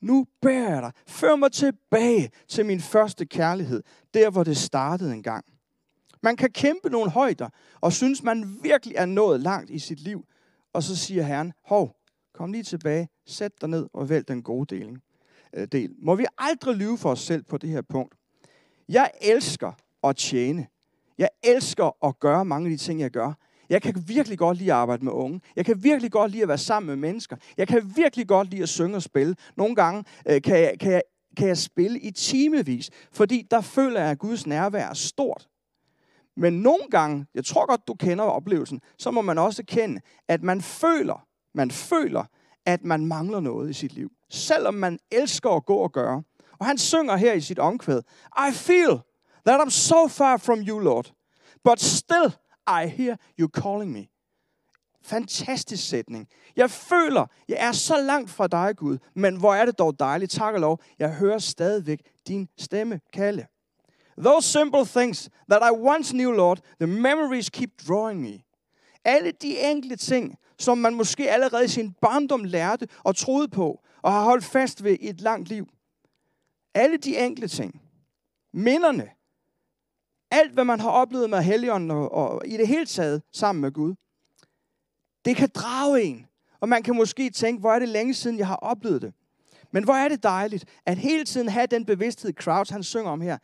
nu 0.01 0.25
bærer 0.41 0.73
jeg 0.73 0.81
dig. 0.81 0.91
Før 1.07 1.35
mig 1.35 1.51
tilbage 1.51 2.29
til 2.47 2.65
min 2.65 2.81
første 2.81 3.25
kærlighed. 3.25 3.83
Der, 4.13 4.29
hvor 4.29 4.43
det 4.43 4.57
startede 4.57 5.13
engang. 5.13 5.45
Man 6.23 6.35
kan 6.35 6.51
kæmpe 6.51 6.89
nogle 6.89 7.11
højder, 7.11 7.49
og 7.81 7.93
synes, 7.93 8.23
man 8.23 8.59
virkelig 8.63 8.95
er 8.95 9.05
nået 9.05 9.39
langt 9.39 9.69
i 9.69 9.79
sit 9.79 9.99
liv. 9.99 10.25
Og 10.73 10.83
så 10.83 10.95
siger 10.95 11.23
Herren, 11.23 11.53
hov, 11.65 11.95
kom 12.33 12.51
lige 12.51 12.63
tilbage, 12.63 13.09
sæt 13.25 13.61
dig 13.61 13.69
ned 13.69 13.87
og 13.93 14.09
vælg 14.09 14.27
den 14.27 14.43
gode 14.43 14.75
deling, 14.75 15.01
øh, 15.53 15.67
del. 15.71 15.95
Må 15.97 16.15
vi 16.15 16.25
aldrig 16.37 16.75
lyve 16.75 16.97
for 16.97 17.11
os 17.11 17.19
selv 17.19 17.43
på 17.43 17.57
det 17.57 17.69
her 17.69 17.81
punkt. 17.81 18.15
Jeg 18.89 19.11
elsker 19.21 19.71
at 20.03 20.15
tjene. 20.15 20.67
Jeg 21.17 21.29
elsker 21.43 22.05
at 22.05 22.19
gøre 22.19 22.45
mange 22.45 22.65
af 22.65 22.77
de 22.77 22.83
ting, 22.83 22.99
jeg 22.99 23.11
gør. 23.11 23.33
Jeg 23.69 23.81
kan 23.81 24.03
virkelig 24.07 24.37
godt 24.37 24.57
lide 24.57 24.71
at 24.71 24.77
arbejde 24.77 25.05
med 25.05 25.11
unge. 25.11 25.41
Jeg 25.55 25.65
kan 25.65 25.83
virkelig 25.83 26.11
godt 26.11 26.31
lide 26.31 26.41
at 26.41 26.47
være 26.47 26.57
sammen 26.57 26.87
med 26.87 26.95
mennesker. 26.95 27.35
Jeg 27.57 27.67
kan 27.67 27.91
virkelig 27.95 28.27
godt 28.27 28.49
lide 28.49 28.63
at 28.63 28.69
synge 28.69 28.95
og 28.95 29.01
spille. 29.01 29.35
Nogle 29.55 29.75
gange 29.75 30.03
øh, 30.29 30.41
kan, 30.41 30.59
jeg, 30.59 30.75
kan, 30.79 30.91
jeg, 30.91 31.01
kan 31.37 31.47
jeg 31.47 31.57
spille 31.57 31.99
i 31.99 32.11
timevis, 32.11 32.89
fordi 33.11 33.47
der 33.51 33.61
føler 33.61 34.01
jeg, 34.01 34.11
at 34.11 34.19
Guds 34.19 34.47
nærvær 34.47 34.89
er 34.89 34.93
stort. 34.93 35.47
Men 36.37 36.53
nogle 36.53 36.83
gange, 36.91 37.25
jeg 37.35 37.45
tror 37.45 37.65
godt, 37.65 37.87
du 37.87 37.93
kender 37.93 38.23
oplevelsen, 38.23 38.81
så 38.97 39.11
må 39.11 39.21
man 39.21 39.37
også 39.37 39.63
kende, 39.67 40.01
at 40.27 40.43
man 40.43 40.61
føler, 40.61 41.25
man 41.53 41.71
føler, 41.71 42.23
at 42.65 42.83
man 42.83 43.05
mangler 43.05 43.39
noget 43.39 43.69
i 43.69 43.73
sit 43.73 43.93
liv. 43.93 44.11
Selvom 44.29 44.73
man 44.73 44.99
elsker 45.11 45.49
at 45.49 45.65
gå 45.65 45.75
og 45.75 45.91
gøre. 45.91 46.23
Og 46.59 46.65
han 46.65 46.77
synger 46.77 47.15
her 47.15 47.33
i 47.33 47.41
sit 47.41 47.59
omkvæd, 47.59 48.01
I 48.49 48.53
feel 48.53 48.99
that 49.45 49.61
I'm 49.61 49.69
so 49.69 50.07
far 50.07 50.37
from 50.37 50.59
you, 50.59 50.79
Lord, 50.79 51.13
but 51.63 51.79
still 51.79 52.35
I 52.67 52.87
hear 52.87 53.15
you 53.39 53.47
calling 53.47 53.91
me. 53.91 54.07
Fantastisk 55.03 55.89
sætning. 55.89 56.27
Jeg 56.55 56.71
føler, 56.71 57.25
jeg 57.47 57.57
er 57.59 57.71
så 57.71 58.01
langt 58.01 58.29
fra 58.29 58.47
dig, 58.47 58.75
Gud, 58.77 58.97
men 59.15 59.39
hvor 59.39 59.53
er 59.53 59.65
det 59.65 59.79
dog 59.79 59.99
dejligt, 59.99 60.31
tak 60.31 60.53
og 60.53 60.59
lov. 60.59 60.79
Jeg 60.99 61.15
hører 61.15 61.39
stadigvæk 61.39 61.99
din 62.27 62.47
stemme 62.57 62.99
kalde. 63.13 63.45
Those 64.17 64.47
simple 64.47 64.85
things 64.85 65.29
that 65.49 65.61
I 65.61 65.71
once 65.71 66.13
knew, 66.13 66.31
Lord, 66.31 66.59
the 66.79 66.87
memories 66.87 67.49
keep 67.49 67.69
drawing 67.87 68.21
me. 68.21 68.43
Alle 69.03 69.31
de 69.31 69.59
enkle 69.71 69.95
ting, 69.95 70.37
som 70.59 70.77
man 70.77 70.93
måske 70.93 71.31
allerede 71.31 71.65
i 71.65 71.67
sin 71.67 71.93
barndom 72.01 72.43
lærte 72.43 72.87
og 73.03 73.15
troede 73.15 73.47
på, 73.47 73.83
og 74.01 74.11
har 74.11 74.23
holdt 74.23 74.43
fast 74.45 74.83
ved 74.83 74.97
i 74.99 75.09
et 75.09 75.21
langt 75.21 75.49
liv. 75.49 75.67
Alle 76.73 76.97
de 76.97 77.17
enkle 77.17 77.47
ting. 77.47 77.81
Minderne. 78.53 79.09
Alt, 80.31 80.51
hvad 80.51 80.65
man 80.65 80.79
har 80.79 80.89
oplevet 80.89 81.29
med 81.29 81.41
Helligånden 81.41 81.91
og, 81.91 82.11
og 82.11 82.41
i 82.45 82.57
det 82.57 82.67
hele 82.67 82.85
taget 82.85 83.21
sammen 83.33 83.61
med 83.61 83.71
Gud. 83.71 83.95
Det 85.25 85.35
kan 85.35 85.49
drage 85.55 86.03
en. 86.03 86.27
Og 86.59 86.69
man 86.69 86.83
kan 86.83 86.95
måske 86.95 87.29
tænke, 87.29 87.59
hvor 87.59 87.71
er 87.71 87.79
det 87.79 87.89
længe 87.89 88.13
siden, 88.13 88.39
jeg 88.39 88.47
har 88.47 88.55
oplevet 88.55 89.01
det. 89.01 89.13
Men 89.71 89.83
hvor 89.83 89.93
er 89.93 90.09
det 90.09 90.23
dejligt, 90.23 90.65
at 90.85 90.97
hele 90.97 91.25
tiden 91.25 91.49
have 91.49 91.67
den 91.67 91.85
bevidsthed, 91.85 92.33
Krauts 92.33 92.69
han 92.69 92.83
synger 92.83 93.11
om 93.11 93.21
her. 93.21 93.37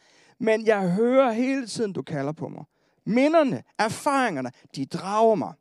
Men 0.44 0.66
jeg 0.66 0.92
hører 0.92 1.32
hele 1.32 1.68
tiden, 1.68 1.94
du 1.94 2.02
kalder 2.02 2.32
på 2.32 2.48
mig. 2.48 2.64
Minderne, 3.06 3.64
erfaringerne, 3.80 4.52
de 4.76 4.86
drager 4.86 5.36
mig. 5.36 5.54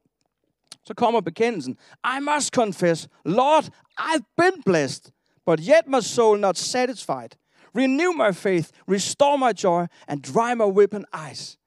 Så 0.85 0.95
kommer 0.95 1.21
bekendelsen. 1.21 1.77
I 2.05 2.21
must 2.21 2.55
confess, 2.55 3.09
Lord, 3.25 3.65
I've 4.01 4.35
been 4.37 4.63
blessed, 4.67 5.13
but 5.47 5.61
yet 5.61 5.87
my 5.87 6.01
soul 6.01 6.41
not 6.41 6.59
satisfied. 6.59 7.29
Renew 7.77 8.13
my 8.13 8.35
faith, 8.35 8.71
restore 8.91 9.39
my 9.39 9.53
joy, 9.65 9.87
and 10.09 10.23
dry 10.23 10.55
my 10.55 10.79
weeping 10.79 11.05
eyes. 11.29 11.59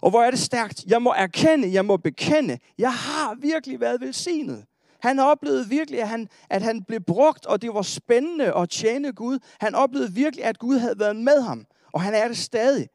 Og 0.00 0.10
hvor 0.10 0.22
er 0.22 0.30
det 0.30 0.40
stærkt. 0.40 0.84
Jeg 0.86 1.02
må 1.02 1.12
erkende, 1.16 1.72
jeg 1.72 1.84
må 1.84 1.96
bekende, 1.96 2.58
jeg 2.78 2.92
har 2.92 3.34
virkelig 3.34 3.80
været 3.80 4.00
velsignet. 4.00 4.64
Han 5.02 5.18
oplevede 5.18 5.68
virkelig, 5.68 6.00
at 6.00 6.08
han, 6.08 6.28
at 6.50 6.62
han 6.62 6.84
blev 6.84 7.00
brugt, 7.00 7.46
og 7.46 7.62
det 7.62 7.74
var 7.74 7.82
spændende 7.82 8.56
at 8.56 8.70
tjene 8.70 9.12
Gud. 9.12 9.38
Han 9.60 9.74
oplevede 9.74 10.12
virkelig, 10.12 10.44
at 10.44 10.58
Gud 10.58 10.78
havde 10.78 10.98
været 10.98 11.16
med 11.16 11.42
ham, 11.42 11.66
og 11.98 12.02
han 12.02 12.14
er 12.14 12.28
det 12.28 12.36
stadig. 12.36 12.88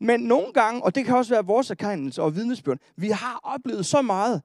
Men 0.00 0.20
nogle 0.20 0.52
gange, 0.52 0.82
og 0.84 0.94
det 0.94 1.04
kan 1.04 1.16
også 1.16 1.34
være 1.34 1.46
vores 1.46 1.70
erkendelse 1.70 2.22
og 2.22 2.36
vidnesbyrd, 2.36 2.78
vi 2.96 3.08
har 3.08 3.40
oplevet 3.42 3.86
så 3.86 4.02
meget, 4.02 4.42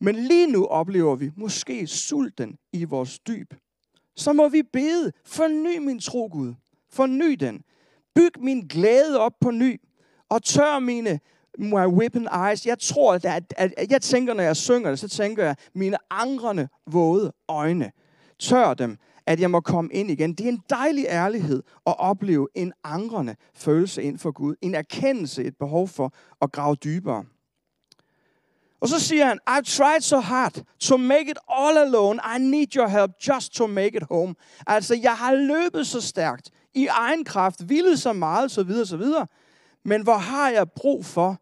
men 0.00 0.14
lige 0.14 0.46
nu 0.46 0.66
oplever 0.66 1.16
vi 1.16 1.30
måske 1.36 1.86
sulten 1.86 2.58
i 2.72 2.84
vores 2.84 3.18
dyb. 3.18 3.54
Så 4.16 4.32
må 4.32 4.48
vi 4.48 4.62
bede, 4.72 5.12
forny 5.24 5.78
min 5.78 6.00
tro, 6.00 6.28
Gud. 6.32 6.54
Forny 6.90 7.32
den. 7.32 7.62
Byg 8.14 8.30
min 8.38 8.60
glæde 8.60 9.20
op 9.20 9.32
på 9.40 9.50
ny. 9.50 9.80
Og 10.28 10.42
tør 10.42 10.78
mine 10.78 11.20
my 11.58 11.86
weapon 11.86 12.28
eyes. 12.48 12.66
Jeg 12.66 12.78
tror, 12.78 13.14
at, 13.14 13.24
at, 13.56 13.74
at 13.76 13.90
jeg 13.90 14.02
tænker, 14.02 14.34
når 14.34 14.42
jeg 14.42 14.56
synger 14.56 14.90
det, 14.90 14.98
så 14.98 15.08
tænker 15.08 15.44
jeg, 15.44 15.56
mine 15.74 15.96
angrende 16.10 16.68
våde 16.86 17.32
øjne. 17.48 17.92
Tør 18.38 18.74
dem, 18.74 18.98
at 19.26 19.40
jeg 19.40 19.50
må 19.50 19.60
komme 19.60 19.92
ind 19.92 20.10
igen. 20.10 20.32
Det 20.32 20.44
er 20.46 20.48
en 20.48 20.62
dejlig 20.70 21.06
ærlighed 21.08 21.62
at 21.86 21.94
opleve 21.98 22.48
en 22.54 22.72
angrende 22.84 23.36
følelse 23.54 24.02
ind 24.02 24.18
for 24.18 24.30
Gud. 24.30 24.54
En 24.60 24.74
erkendelse, 24.74 25.44
et 25.44 25.56
behov 25.56 25.88
for 25.88 26.12
at 26.42 26.52
grave 26.52 26.74
dybere. 26.74 27.24
Og 28.80 28.88
så 28.88 29.00
siger 29.00 29.26
han, 29.26 29.38
I've 29.50 29.76
tried 29.76 30.00
so 30.00 30.18
hard 30.18 30.62
to 30.80 30.96
make 30.96 31.30
it 31.30 31.38
all 31.48 31.78
alone. 31.78 32.20
I 32.36 32.38
need 32.38 32.76
your 32.76 32.88
help 32.88 33.10
just 33.28 33.54
to 33.54 33.66
make 33.66 33.96
it 33.96 34.02
home. 34.02 34.34
Altså, 34.66 34.94
jeg 35.02 35.16
har 35.16 35.34
løbet 35.34 35.86
så 35.86 36.00
stærkt, 36.00 36.50
i 36.74 36.86
egen 36.86 37.24
kraft, 37.24 37.68
villet 37.68 37.98
så 37.98 38.12
meget, 38.12 38.50
så 38.50 38.62
videre, 38.62 38.86
så 38.86 38.96
videre. 38.96 39.26
Men 39.84 40.02
hvor 40.02 40.16
har 40.16 40.50
jeg 40.50 40.70
brug 40.70 41.04
for 41.04 41.40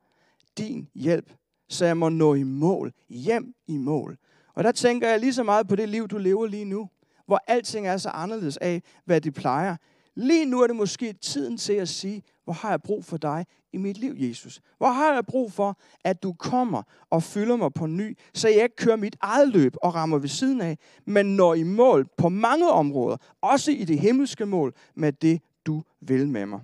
din 0.58 0.88
hjælp, 0.94 1.32
så 1.68 1.84
jeg 1.84 1.96
må 1.96 2.08
nå 2.08 2.34
i 2.34 2.42
mål, 2.42 2.92
hjem 3.08 3.54
i 3.68 3.76
mål. 3.76 4.18
Og 4.54 4.64
der 4.64 4.72
tænker 4.72 5.08
jeg 5.08 5.20
lige 5.20 5.34
så 5.34 5.42
meget 5.42 5.68
på 5.68 5.76
det 5.76 5.88
liv, 5.88 6.08
du 6.08 6.18
lever 6.18 6.46
lige 6.46 6.64
nu, 6.64 6.88
hvor 7.30 7.42
alting 7.46 7.86
er 7.86 7.96
så 7.96 8.08
anderledes 8.08 8.56
af, 8.56 8.82
hvad 9.04 9.20
det 9.20 9.34
plejer. 9.34 9.76
Lige 10.14 10.44
nu 10.44 10.60
er 10.60 10.66
det 10.66 10.76
måske 10.76 11.12
tiden 11.12 11.56
til 11.56 11.72
at 11.72 11.88
sige, 11.88 12.22
hvor 12.44 12.52
har 12.52 12.70
jeg 12.70 12.82
brug 12.82 13.04
for 13.04 13.16
dig 13.16 13.46
i 13.72 13.76
mit 13.76 13.98
liv, 13.98 14.14
Jesus? 14.16 14.60
Hvor 14.78 14.88
har 14.88 15.14
jeg 15.14 15.26
brug 15.26 15.52
for, 15.52 15.78
at 16.04 16.22
du 16.22 16.32
kommer 16.32 16.82
og 17.10 17.22
fylder 17.22 17.56
mig 17.56 17.72
på 17.72 17.86
ny, 17.86 18.18
så 18.34 18.48
jeg 18.48 18.62
ikke 18.62 18.76
kører 18.76 18.96
mit 18.96 19.16
eget 19.20 19.48
løb 19.48 19.74
og 19.82 19.94
rammer 19.94 20.18
ved 20.18 20.28
siden 20.28 20.60
af, 20.60 20.78
men 21.06 21.36
når 21.36 21.54
i 21.54 21.62
mål 21.62 22.06
på 22.16 22.28
mange 22.28 22.70
områder, 22.70 23.16
også 23.40 23.70
i 23.70 23.84
det 23.84 23.98
himmelske 23.98 24.46
mål, 24.46 24.74
med 24.94 25.12
det, 25.12 25.40
du 25.66 25.82
vil 26.00 26.28
med 26.28 26.46
mig. 26.46 26.60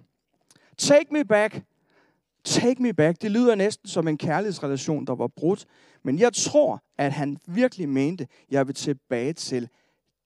Take 0.78 1.06
me 1.10 1.24
back. 1.24 1.62
Take 2.44 2.82
me 2.82 2.92
back. 2.92 3.22
Det 3.22 3.30
lyder 3.30 3.54
næsten 3.54 3.88
som 3.88 4.08
en 4.08 4.18
kærlighedsrelation, 4.18 5.06
der 5.06 5.14
var 5.14 5.26
brudt. 5.26 5.66
Men 6.02 6.18
jeg 6.18 6.32
tror, 6.32 6.82
at 6.98 7.12
han 7.12 7.36
virkelig 7.46 7.88
mente, 7.88 8.22
at 8.24 8.28
jeg 8.50 8.66
vil 8.66 8.74
tilbage 8.74 9.32
til 9.32 9.68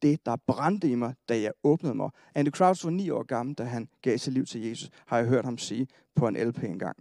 det, 0.02 0.26
der 0.26 0.36
brændte 0.46 0.90
i 0.90 0.94
mig, 0.94 1.14
da 1.28 1.40
jeg 1.40 1.52
åbnede 1.64 1.94
mig. 1.94 2.10
Andy 2.34 2.50
Crouch 2.50 2.84
var 2.84 2.90
ni 2.90 3.10
år 3.10 3.22
gammel, 3.22 3.54
da 3.54 3.64
han 3.64 3.88
gav 4.02 4.18
sit 4.18 4.32
liv 4.32 4.46
til 4.46 4.60
Jesus, 4.60 4.90
har 5.06 5.18
jeg 5.18 5.26
hørt 5.26 5.44
ham 5.44 5.58
sige 5.58 5.86
på 6.16 6.28
en 6.28 6.36
LP 6.36 6.62
engang. 6.62 6.96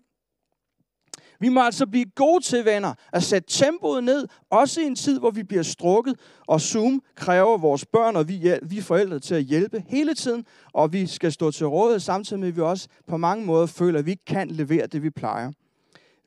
Vi 1.39 1.49
må 1.49 1.61
altså 1.61 1.87
blive 1.87 2.05
gode 2.15 2.43
til, 2.43 2.65
venner, 2.65 2.93
at 3.13 3.23
sætte 3.23 3.47
tempoet 3.49 4.03
ned, 4.03 4.27
også 4.49 4.81
i 4.81 4.83
en 4.83 4.95
tid, 4.95 5.19
hvor 5.19 5.31
vi 5.31 5.43
bliver 5.43 5.63
strukket, 5.63 6.15
og 6.47 6.61
Zoom 6.61 7.01
kræver 7.15 7.57
vores 7.57 7.85
børn 7.85 8.15
og 8.15 8.27
vi, 8.27 8.53
vi 8.61 8.81
forældre 8.81 9.19
til 9.19 9.35
at 9.35 9.43
hjælpe 9.43 9.83
hele 9.87 10.13
tiden, 10.13 10.45
og 10.73 10.93
vi 10.93 11.07
skal 11.07 11.31
stå 11.31 11.51
til 11.51 11.67
rådighed, 11.67 11.99
samtidig 11.99 12.39
med, 12.39 12.47
at 12.47 12.55
vi 12.55 12.61
også 12.61 12.87
på 13.07 13.17
mange 13.17 13.45
måder 13.45 13.65
føler, 13.65 13.99
at 13.99 14.05
vi 14.05 14.11
ikke 14.11 14.25
kan 14.25 14.47
levere 14.47 14.87
det, 14.87 15.03
vi 15.03 15.09
plejer. 15.09 15.51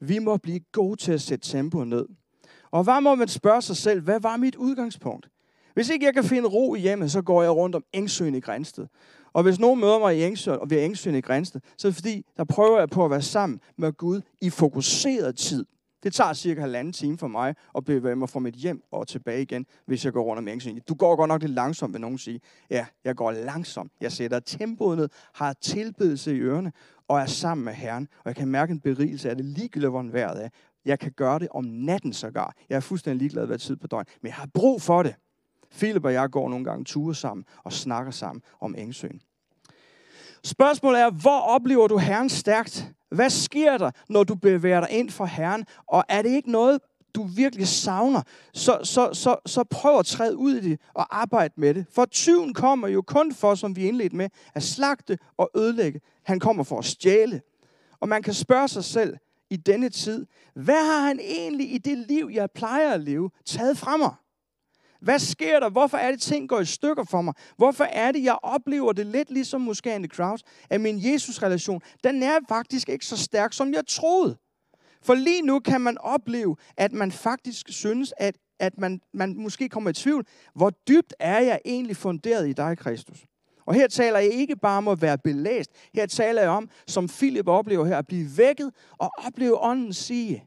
Vi 0.00 0.18
må 0.18 0.36
blive 0.36 0.60
gode 0.72 0.96
til 0.96 1.12
at 1.12 1.20
sætte 1.20 1.50
tempoet 1.50 1.88
ned. 1.88 2.06
Og 2.70 2.84
hvad 2.84 3.00
må 3.00 3.14
man 3.14 3.28
spørge 3.28 3.62
sig 3.62 3.76
selv, 3.76 4.00
hvad 4.00 4.20
var 4.20 4.36
mit 4.36 4.56
udgangspunkt? 4.56 5.31
Hvis 5.74 5.90
ikke 5.90 6.06
jeg 6.06 6.14
kan 6.14 6.24
finde 6.24 6.48
ro 6.48 6.74
i 6.74 6.80
hjemmet, 6.80 7.10
så 7.10 7.22
går 7.22 7.42
jeg 7.42 7.50
rundt 7.50 7.76
om 7.76 7.84
Engsøen 7.92 8.34
i 8.34 8.40
Grænsted. 8.40 8.86
Og 9.32 9.42
hvis 9.42 9.60
nogen 9.60 9.80
møder 9.80 9.98
mig 9.98 10.18
i 10.18 10.24
Engsøen, 10.24 10.58
og 10.60 10.70
ved 10.70 10.84
Engsøen 10.84 11.16
i 11.16 11.20
Grænsted, 11.20 11.60
så 11.76 11.88
er 11.88 11.90
det 11.90 11.96
fordi, 11.96 12.26
der 12.36 12.44
prøver 12.44 12.78
jeg 12.78 12.88
på 12.88 13.04
at 13.04 13.10
være 13.10 13.22
sammen 13.22 13.60
med 13.76 13.92
Gud 13.92 14.20
i 14.40 14.50
fokuseret 14.50 15.36
tid. 15.36 15.66
Det 16.02 16.14
tager 16.14 16.32
cirka 16.32 16.60
halvanden 16.60 16.92
time 16.92 17.18
for 17.18 17.28
mig 17.28 17.54
at 17.76 17.84
bevæge 17.84 18.16
mig 18.16 18.28
fra 18.28 18.40
mit 18.40 18.54
hjem 18.54 18.82
og 18.92 19.08
tilbage 19.08 19.42
igen, 19.42 19.66
hvis 19.86 20.04
jeg 20.04 20.12
går 20.12 20.22
rundt 20.22 20.38
om 20.38 20.48
Engsøen. 20.48 20.80
Du 20.88 20.94
går 20.94 21.16
godt 21.16 21.28
nok 21.28 21.42
lidt 21.42 21.52
langsomt, 21.52 21.92
vil 21.92 22.00
nogen 22.00 22.18
sige. 22.18 22.40
Ja, 22.70 22.86
jeg 23.04 23.16
går 23.16 23.30
langsomt. 23.30 23.92
Jeg 24.00 24.12
sætter 24.12 24.40
tempoet 24.40 24.98
ned, 24.98 25.08
har 25.34 25.52
tilbedelse 25.52 26.36
i 26.36 26.38
ørerne 26.38 26.72
og 27.08 27.20
er 27.20 27.26
sammen 27.26 27.64
med 27.64 27.72
Herren. 27.72 28.08
Og 28.18 28.22
jeg 28.26 28.36
kan 28.36 28.48
mærke 28.48 28.70
en 28.70 28.80
berigelse 28.80 29.30
af 29.30 29.36
det 29.36 29.44
ligegyldigt, 29.44 29.90
hvor 29.90 30.02
vejret 30.02 30.44
er. 30.44 30.48
Jeg 30.84 30.98
kan 30.98 31.12
gøre 31.12 31.38
det 31.38 31.48
om 31.50 31.64
natten 31.64 32.12
sågar. 32.12 32.54
Jeg 32.68 32.76
er 32.76 32.80
fuldstændig 32.80 33.18
ligeglad, 33.18 33.46
hvad 33.46 33.58
tid 33.58 33.76
på 33.76 33.86
døgn. 33.86 34.04
Men 34.22 34.26
jeg 34.26 34.34
har 34.34 34.48
brug 34.54 34.82
for 34.82 35.02
det. 35.02 35.14
Philip 35.72 36.04
og 36.04 36.12
jeg 36.12 36.30
går 36.30 36.48
nogle 36.48 36.64
gange 36.64 36.84
ture 36.84 37.14
sammen 37.14 37.44
og 37.64 37.72
snakker 37.72 38.12
sammen 38.12 38.42
om 38.60 38.74
Engsøen. 38.78 39.20
Spørgsmålet 40.44 41.00
er, 41.00 41.10
hvor 41.10 41.40
oplever 41.40 41.88
du 41.88 41.98
Herren 41.98 42.28
stærkt? 42.28 42.88
Hvad 43.10 43.30
sker 43.30 43.78
der, 43.78 43.90
når 44.08 44.24
du 44.24 44.34
bevæger 44.34 44.80
dig 44.80 44.90
ind 44.90 45.10
for 45.10 45.24
Herren? 45.24 45.64
Og 45.86 46.04
er 46.08 46.22
det 46.22 46.30
ikke 46.30 46.50
noget, 46.50 46.80
du 47.14 47.22
virkelig 47.22 47.68
savner, 47.68 48.22
så, 48.52 48.78
så, 48.82 49.10
så, 49.12 49.36
så 49.46 49.64
prøv 49.64 49.98
at 49.98 50.06
træde 50.06 50.36
ud 50.36 50.54
i 50.54 50.70
det 50.70 50.80
og 50.94 51.20
arbejde 51.20 51.54
med 51.56 51.74
det. 51.74 51.86
For 51.94 52.04
tyven 52.04 52.54
kommer 52.54 52.88
jo 52.88 53.02
kun 53.02 53.34
for, 53.34 53.54
som 53.54 53.76
vi 53.76 53.88
indledte 53.88 54.16
med, 54.16 54.28
at 54.54 54.62
slagte 54.62 55.18
og 55.36 55.50
ødelægge. 55.56 56.00
Han 56.22 56.40
kommer 56.40 56.64
for 56.64 56.78
at 56.78 56.84
stjæle. 56.84 57.42
Og 58.00 58.08
man 58.08 58.22
kan 58.22 58.34
spørge 58.34 58.68
sig 58.68 58.84
selv 58.84 59.16
i 59.50 59.56
denne 59.56 59.88
tid, 59.88 60.26
hvad 60.54 60.86
har 60.86 61.06
han 61.06 61.20
egentlig 61.20 61.74
i 61.74 61.78
det 61.78 61.98
liv, 61.98 62.30
jeg 62.32 62.50
plejer 62.50 62.92
at 62.92 63.00
leve, 63.00 63.30
taget 63.46 63.78
fra 63.78 63.96
mig? 63.96 64.14
Hvad 65.02 65.18
sker 65.18 65.60
der? 65.60 65.70
Hvorfor 65.70 65.98
er 65.98 66.10
det, 66.10 66.20
ting 66.20 66.48
går 66.48 66.60
i 66.60 66.64
stykker 66.64 67.04
for 67.04 67.22
mig? 67.22 67.34
Hvorfor 67.56 67.84
er 67.84 68.12
det, 68.12 68.24
jeg 68.24 68.38
oplever 68.42 68.92
det 68.92 69.06
lidt 69.06 69.30
ligesom 69.30 69.60
måske 69.60 69.92
Andy 69.92 70.06
Kraus, 70.06 70.40
at 70.70 70.80
min 70.80 71.12
Jesus-relation, 71.12 71.80
den 72.04 72.22
er 72.22 72.38
faktisk 72.48 72.88
ikke 72.88 73.06
så 73.06 73.16
stærk, 73.16 73.52
som 73.52 73.74
jeg 73.74 73.86
troede. 73.86 74.36
For 75.02 75.14
lige 75.14 75.42
nu 75.42 75.58
kan 75.58 75.80
man 75.80 75.98
opleve, 75.98 76.56
at 76.76 76.92
man 76.92 77.12
faktisk 77.12 77.66
synes, 77.68 78.14
at, 78.16 78.38
at 78.58 78.78
man, 78.78 79.00
man 79.14 79.36
måske 79.36 79.68
kommer 79.68 79.90
i 79.90 79.92
tvivl, 79.92 80.26
hvor 80.54 80.70
dybt 80.70 81.14
er 81.18 81.40
jeg 81.40 81.60
egentlig 81.64 81.96
funderet 81.96 82.48
i 82.48 82.52
dig, 82.52 82.78
Kristus? 82.78 83.24
Og 83.66 83.74
her 83.74 83.88
taler 83.88 84.18
jeg 84.18 84.30
ikke 84.30 84.56
bare 84.56 84.78
om 84.78 84.88
at 84.88 85.02
være 85.02 85.18
belæst. 85.18 85.70
Her 85.94 86.06
taler 86.06 86.42
jeg 86.42 86.50
om, 86.50 86.68
som 86.86 87.08
Philip 87.08 87.48
oplever 87.48 87.84
her, 87.84 87.98
at 87.98 88.06
blive 88.06 88.28
vækket 88.36 88.70
og 88.98 89.10
opleve 89.26 89.58
ånden 89.58 89.92
sige, 89.92 90.44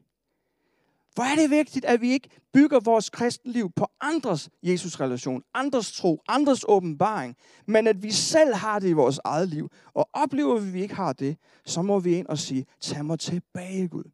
hvor 1.14 1.24
er 1.24 1.34
det 1.34 1.50
vigtigt, 1.50 1.84
at 1.84 2.00
vi 2.00 2.12
ikke 2.12 2.28
bygger 2.52 2.80
vores 2.80 3.10
kristenliv 3.10 3.70
på 3.76 3.85
andres 4.00 4.50
Jesus-relation, 4.62 5.42
andres 5.54 5.92
tro, 5.92 6.22
andres 6.28 6.64
åbenbaring, 6.68 7.36
men 7.66 7.86
at 7.86 8.02
vi 8.02 8.10
selv 8.10 8.54
har 8.54 8.78
det 8.78 8.88
i 8.88 8.92
vores 8.92 9.20
eget 9.24 9.48
liv. 9.48 9.68
Og 9.94 10.08
oplever 10.12 10.58
vi, 10.58 10.68
at 10.68 10.74
vi 10.74 10.82
ikke 10.82 10.94
har 10.94 11.12
det, 11.12 11.36
så 11.64 11.82
må 11.82 11.98
vi 11.98 12.14
ind 12.16 12.26
og 12.26 12.38
sige, 12.38 12.66
tag 12.80 13.04
mig 13.04 13.18
tilbage, 13.18 13.88
Gud. 13.88 14.04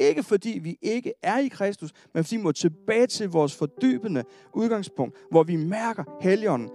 Ikke 0.00 0.22
fordi 0.22 0.58
vi 0.62 0.78
ikke 0.82 1.12
er 1.22 1.38
i 1.38 1.48
Kristus, 1.48 1.90
men 2.14 2.24
fordi 2.24 2.36
vi 2.36 2.42
må 2.42 2.52
tilbage 2.52 3.06
til 3.06 3.28
vores 3.28 3.54
fordybende 3.54 4.24
udgangspunkt, 4.54 5.16
hvor 5.30 5.42
vi 5.42 5.56
mærker 5.56 6.04
Helligånden. 6.20 6.70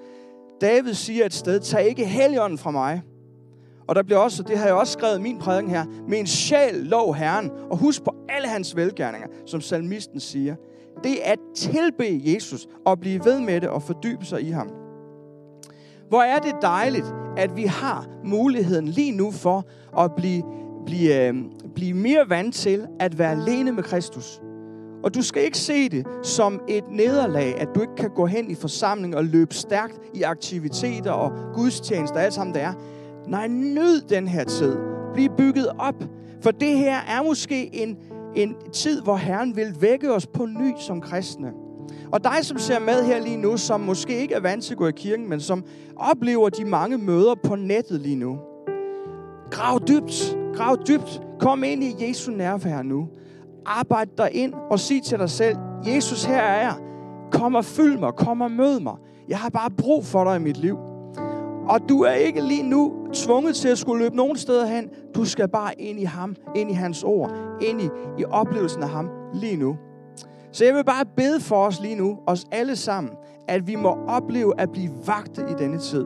David 0.62 0.93
siger 0.93 1.26
et 1.26 1.34
sted, 1.34 1.60
tag 1.60 1.88
ikke 1.88 2.06
Helligånden 2.06 2.58
fra 2.58 2.72
mig, 2.72 3.02
og 3.88 3.96
der 3.96 4.04
bliver 4.04 4.20
også, 4.20 4.43
det 4.43 4.58
har 4.58 4.65
jeg 4.65 4.76
også 4.76 4.93
skrevet 4.93 5.20
i 5.20 5.22
min 5.22 5.38
prædiken 5.39 5.70
her, 5.70 5.86
min 6.08 6.28
sjæl 6.28 6.74
lov 6.74 7.15
Herren, 7.15 7.52
og 7.70 7.78
husk 7.78 8.04
på 8.04 8.15
alle 8.30 8.48
hans 8.48 8.76
velgærninger, 8.76 9.28
som 9.46 9.62
salmisten 9.62 10.20
siger 10.20 10.56
det 11.04 11.18
at 11.24 11.40
tilbe 11.56 12.22
Jesus 12.26 12.68
og 12.86 13.00
blive 13.00 13.26
ved 13.26 13.40
med 13.40 13.62
det 13.62 13.70
og 13.70 13.84
fordybe 13.84 14.26
sig 14.26 14.42
i 14.42 14.50
ham. 14.50 14.68
Hvor 16.10 16.22
er 16.22 16.40
det 16.40 16.56
dejligt, 16.62 17.14
at 17.38 17.56
vi 17.56 17.64
har 17.64 18.08
muligheden 18.26 18.88
lige 18.88 19.12
nu 19.12 19.32
for 19.32 19.66
at 20.00 20.12
blive, 20.16 20.44
blive, 20.86 21.28
øh, 21.28 21.36
blive 21.76 21.94
mere 21.94 22.30
vant 22.30 22.56
til 22.56 22.88
at 23.00 23.20
være 23.20 23.32
alene 23.32 23.72
med 23.72 23.84
Kristus. 23.84 24.42
Og 25.04 25.16
du 25.16 25.22
skal 25.22 25.44
ikke 25.44 25.58
se 25.58 25.90
det 25.90 26.06
som 26.24 26.62
et 26.68 26.84
nederlag, 26.92 27.62
at 27.62 27.68
du 27.76 27.82
ikke 27.82 27.96
kan 27.98 28.10
gå 28.10 28.26
hen 28.26 28.52
i 28.52 28.56
forsamling 28.56 29.16
og 29.16 29.26
løbe 29.26 29.54
stærkt 29.54 30.00
i 30.14 30.22
aktiviteter 30.22 31.12
og 31.12 31.32
gudstjenester, 31.54 32.20
alt 32.20 32.34
sammen 32.34 32.56
der 32.56 32.62
er. 32.62 32.74
Nej, 33.28 33.48
nyd 33.48 34.02
den 34.02 34.28
her 34.28 34.44
tid. 34.44 34.78
Bliv 35.14 35.30
bygget 35.38 35.68
op. 35.80 36.04
For 36.42 36.52
det 36.52 36.78
her 36.78 36.98
er 36.98 37.24
måske 37.24 37.76
en, 37.76 37.98
en 38.38 38.56
tid, 38.73 39.02
hvor 39.02 39.15
Herren 39.15 39.56
vil 39.56 39.82
vække 39.82 40.13
os 40.13 40.28
på 40.28 40.45
ny 40.45 40.73
som 40.80 41.02
kristne. 41.02 41.52
Og 42.12 42.23
dig, 42.23 42.38
som 42.41 42.58
ser 42.58 42.80
med 42.80 43.04
her 43.04 43.23
lige 43.23 43.38
nu, 43.38 43.58
som 43.58 43.80
måske 43.82 44.19
ikke 44.19 44.36
er 44.36 44.39
vant 44.39 44.63
til 44.63 44.73
at 44.73 44.78
gå 44.78 44.88
i 44.88 44.91
kirken, 44.91 45.30
men 45.30 45.39
som 45.39 45.63
oplever 45.95 46.50
de 46.50 46.65
mange 46.65 46.97
møder 46.97 47.36
på 47.43 47.56
nettet 47.56 48.02
lige 48.02 48.15
nu. 48.15 48.38
Grav 49.52 49.80
dybt. 49.88 50.38
Grav 50.56 50.78
dybt. 50.88 51.21
Kom 51.39 51.63
ind 51.63 51.84
i 51.84 51.95
Jesu 52.08 52.32
nærvær 52.32 52.82
nu. 52.82 53.08
Arbejd 53.65 54.08
dig 54.17 54.30
ind 54.34 54.54
og 54.69 54.80
sig 54.80 55.04
til 55.04 55.19
dig 55.19 55.30
selv, 55.30 55.58
Jesus, 55.86 56.23
her 56.23 56.41
er 56.41 56.62
jeg. 56.62 56.76
Kom 57.32 57.56
og 57.56 57.65
fyld 57.65 57.97
mig. 57.97 58.13
Kom 58.13 58.41
og 58.41 58.52
mød 58.52 58.80
mig. 58.80 58.95
Jeg 59.28 59.38
har 59.38 59.50
bare 59.50 59.71
brug 59.71 60.06
for 60.06 60.23
dig 60.23 60.36
i 60.36 60.39
mit 60.39 60.58
liv. 60.58 60.78
Og 61.70 61.90
du 61.90 62.02
er 62.02 62.14
ikke 62.14 62.42
lige 62.42 62.64
nu 62.64 62.94
tvunget 63.14 63.56
til 63.56 63.68
at 63.68 63.78
skulle 63.78 64.04
løbe 64.04 64.16
nogen 64.16 64.38
steder 64.38 64.66
hen. 64.66 64.90
Du 65.16 65.26
skal 65.26 65.48
bare 65.48 65.82
ind 65.82 66.00
i 66.00 66.04
ham, 66.04 66.36
ind 66.56 66.72
i 66.72 66.74
hans 66.74 67.04
ord, 67.04 67.32
ind 67.62 67.82
i, 67.82 67.90
i 68.18 68.26
oplevelsen 68.26 68.84
af 68.84 68.90
ham 68.90 69.10
lige 69.34 69.58
nu. 69.58 69.78
Så 70.52 70.66
jeg 70.66 70.76
vil 70.76 70.86
bare 70.86 71.06
bede 71.18 71.42
for 71.42 71.66
os 71.66 71.82
lige 71.82 71.96
nu, 71.96 72.18
os 72.28 72.46
alle 72.52 72.76
sammen, 72.76 73.14
at 73.48 73.68
vi 73.68 73.76
må 73.76 73.98
opleve 74.08 74.62
at 74.62 74.72
blive 74.72 74.92
vagtet 75.06 75.50
i 75.50 75.54
denne 75.64 75.80
tid. 75.80 76.06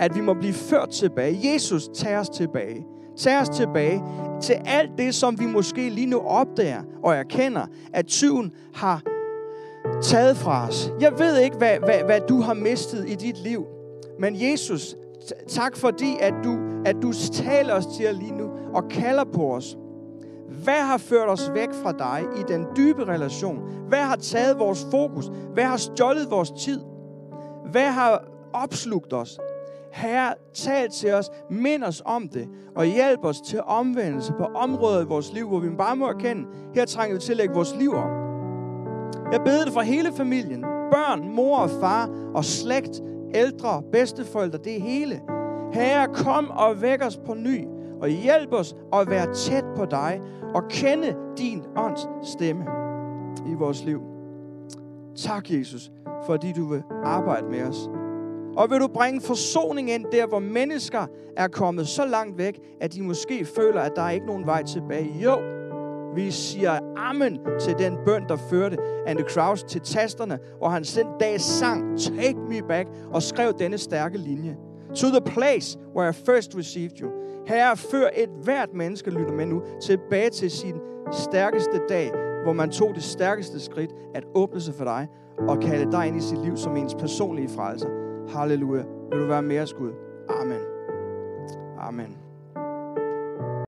At 0.00 0.14
vi 0.14 0.20
må 0.20 0.34
blive 0.34 0.52
ført 0.52 0.88
tilbage. 0.88 1.52
Jesus, 1.52 1.88
tag 1.94 2.18
os 2.18 2.28
tilbage. 2.28 2.86
Tag 3.16 3.40
os 3.40 3.48
tilbage 3.48 4.02
til 4.40 4.56
alt 4.64 4.90
det, 4.98 5.14
som 5.14 5.40
vi 5.40 5.46
måske 5.46 5.90
lige 5.90 6.06
nu 6.06 6.18
opdager 6.18 6.82
og 7.02 7.14
erkender, 7.14 7.66
at 7.92 8.06
tyven 8.06 8.52
har 8.74 9.02
taget 10.02 10.36
fra 10.36 10.68
os. 10.68 10.92
Jeg 11.00 11.12
ved 11.18 11.38
ikke, 11.38 11.56
hvad, 11.56 11.78
hvad, 11.78 12.04
hvad 12.04 12.20
du 12.28 12.40
har 12.40 12.54
mistet 12.54 13.08
i 13.08 13.14
dit 13.14 13.38
liv. 13.38 13.66
Men 14.18 14.34
Jesus, 14.42 14.96
tak 15.48 15.76
fordi, 15.76 16.16
at 16.20 16.34
du, 16.44 16.58
at 16.84 16.96
du 17.02 17.12
taler 17.32 17.74
os 17.74 17.86
til 17.86 18.14
lige 18.14 18.34
nu 18.34 18.50
og 18.74 18.88
kalder 18.88 19.24
på 19.24 19.54
os. 19.54 19.76
Hvad 20.64 20.80
har 20.80 20.98
ført 20.98 21.28
os 21.28 21.50
væk 21.54 21.68
fra 21.82 21.92
dig 21.92 22.22
i 22.40 22.42
den 22.48 22.66
dybe 22.76 23.04
relation? 23.04 23.58
Hvad 23.88 23.98
har 23.98 24.16
taget 24.16 24.58
vores 24.58 24.86
fokus? 24.90 25.30
Hvad 25.52 25.64
har 25.64 25.76
stjålet 25.76 26.30
vores 26.30 26.50
tid? 26.50 26.80
Hvad 27.70 27.86
har 27.86 28.24
opslugt 28.52 29.12
os? 29.12 29.38
Herre, 29.92 30.34
tal 30.54 30.90
til 30.90 31.14
os, 31.14 31.30
mind 31.50 31.84
os 31.84 32.02
om 32.04 32.28
det, 32.28 32.48
og 32.74 32.84
hjælp 32.84 33.24
os 33.24 33.40
til 33.40 33.60
omvendelse 33.66 34.32
på 34.32 34.44
områder 34.44 35.02
i 35.02 35.04
vores 35.04 35.32
liv, 35.32 35.48
hvor 35.48 35.58
vi 35.58 35.68
bare 35.78 35.96
må 35.96 36.06
erkende, 36.06 36.42
her 36.74 36.84
trænger 36.84 37.16
vi 37.16 37.20
til 37.20 37.32
at 37.32 37.36
lægge 37.36 37.54
vores 37.54 37.74
liv 37.78 37.94
om. 37.94 38.10
Jeg 39.32 39.40
beder 39.44 39.64
det 39.64 39.72
for 39.72 39.80
hele 39.80 40.12
familien, 40.12 40.60
børn, 40.62 41.34
mor 41.34 41.58
og 41.58 41.70
far 41.70 42.10
og 42.34 42.44
slægt, 42.44 43.02
ældre, 43.36 43.82
bedsteforældre, 43.92 44.58
det 44.58 44.82
hele. 44.82 45.20
Herre, 45.72 46.08
kom 46.14 46.50
og 46.50 46.82
væk 46.82 47.04
os 47.04 47.16
på 47.26 47.34
ny, 47.34 47.66
og 48.00 48.08
hjælp 48.08 48.52
os 48.52 48.74
at 48.92 49.10
være 49.10 49.34
tæt 49.34 49.64
på 49.76 49.84
dig, 49.84 50.20
og 50.54 50.68
kende 50.68 51.16
din 51.38 51.62
ånds 51.76 52.08
stemme 52.22 52.64
i 53.46 53.54
vores 53.54 53.84
liv. 53.84 54.00
Tak, 55.16 55.50
Jesus, 55.50 55.90
fordi 56.26 56.52
du 56.52 56.64
vil 56.64 56.82
arbejde 57.04 57.46
med 57.46 57.62
os. 57.62 57.90
Og 58.56 58.70
vil 58.70 58.80
du 58.80 58.88
bringe 58.88 59.20
forsoning 59.20 59.90
ind 59.90 60.04
der, 60.12 60.26
hvor 60.26 60.38
mennesker 60.38 61.06
er 61.36 61.48
kommet 61.48 61.88
så 61.88 62.06
langt 62.06 62.38
væk, 62.38 62.60
at 62.80 62.94
de 62.94 63.02
måske 63.02 63.44
føler, 63.44 63.80
at 63.80 63.92
der 63.96 64.02
er 64.02 64.10
ikke 64.10 64.26
nogen 64.26 64.46
vej 64.46 64.62
tilbage. 64.62 65.14
Jo, 65.22 65.36
vi 66.16 66.30
siger 66.30 66.78
amen 66.96 67.38
til 67.60 67.78
den 67.78 67.98
bøn, 68.06 68.28
der 68.28 68.36
førte 68.36 68.76
Andy 69.06 69.22
Kraus 69.28 69.62
til 69.62 69.80
tasterne, 69.80 70.38
og 70.60 70.72
han 70.72 70.84
sendte 70.84 71.12
dags 71.20 71.42
sang 71.42 71.98
Take 71.98 72.38
Me 72.48 72.62
Back 72.68 72.88
og 73.10 73.22
skrev 73.22 73.52
denne 73.58 73.78
stærke 73.78 74.18
linje. 74.18 74.56
To 74.94 75.06
the 75.06 75.20
place 75.20 75.78
where 75.96 76.10
I 76.10 76.12
first 76.12 76.56
received 76.56 77.00
you. 77.00 77.10
Herre, 77.46 77.76
før 77.76 78.08
et 78.16 78.30
hvert 78.42 78.74
menneske, 78.74 79.10
lytter 79.10 79.32
med 79.32 79.46
nu, 79.46 79.62
tilbage 79.82 80.30
til 80.30 80.50
sin 80.50 80.74
stærkeste 81.12 81.80
dag, 81.88 82.12
hvor 82.42 82.52
man 82.52 82.70
tog 82.70 82.94
det 82.94 83.02
stærkeste 83.02 83.60
skridt 83.60 83.90
at 84.14 84.24
åbne 84.34 84.60
sig 84.60 84.74
for 84.74 84.84
dig 84.84 85.08
og 85.48 85.60
kalde 85.60 85.92
dig 85.92 86.06
ind 86.06 86.16
i 86.16 86.20
sit 86.20 86.38
liv 86.38 86.56
som 86.56 86.76
ens 86.76 86.94
personlige 86.94 87.48
frelser. 87.48 87.88
Halleluja. 88.28 88.82
Vil 89.10 89.20
du 89.20 89.26
være 89.26 89.42
med 89.42 89.60
os, 89.60 89.74
Gud? 89.74 89.92
Amen. 90.28 90.60
Amen. 91.78 92.25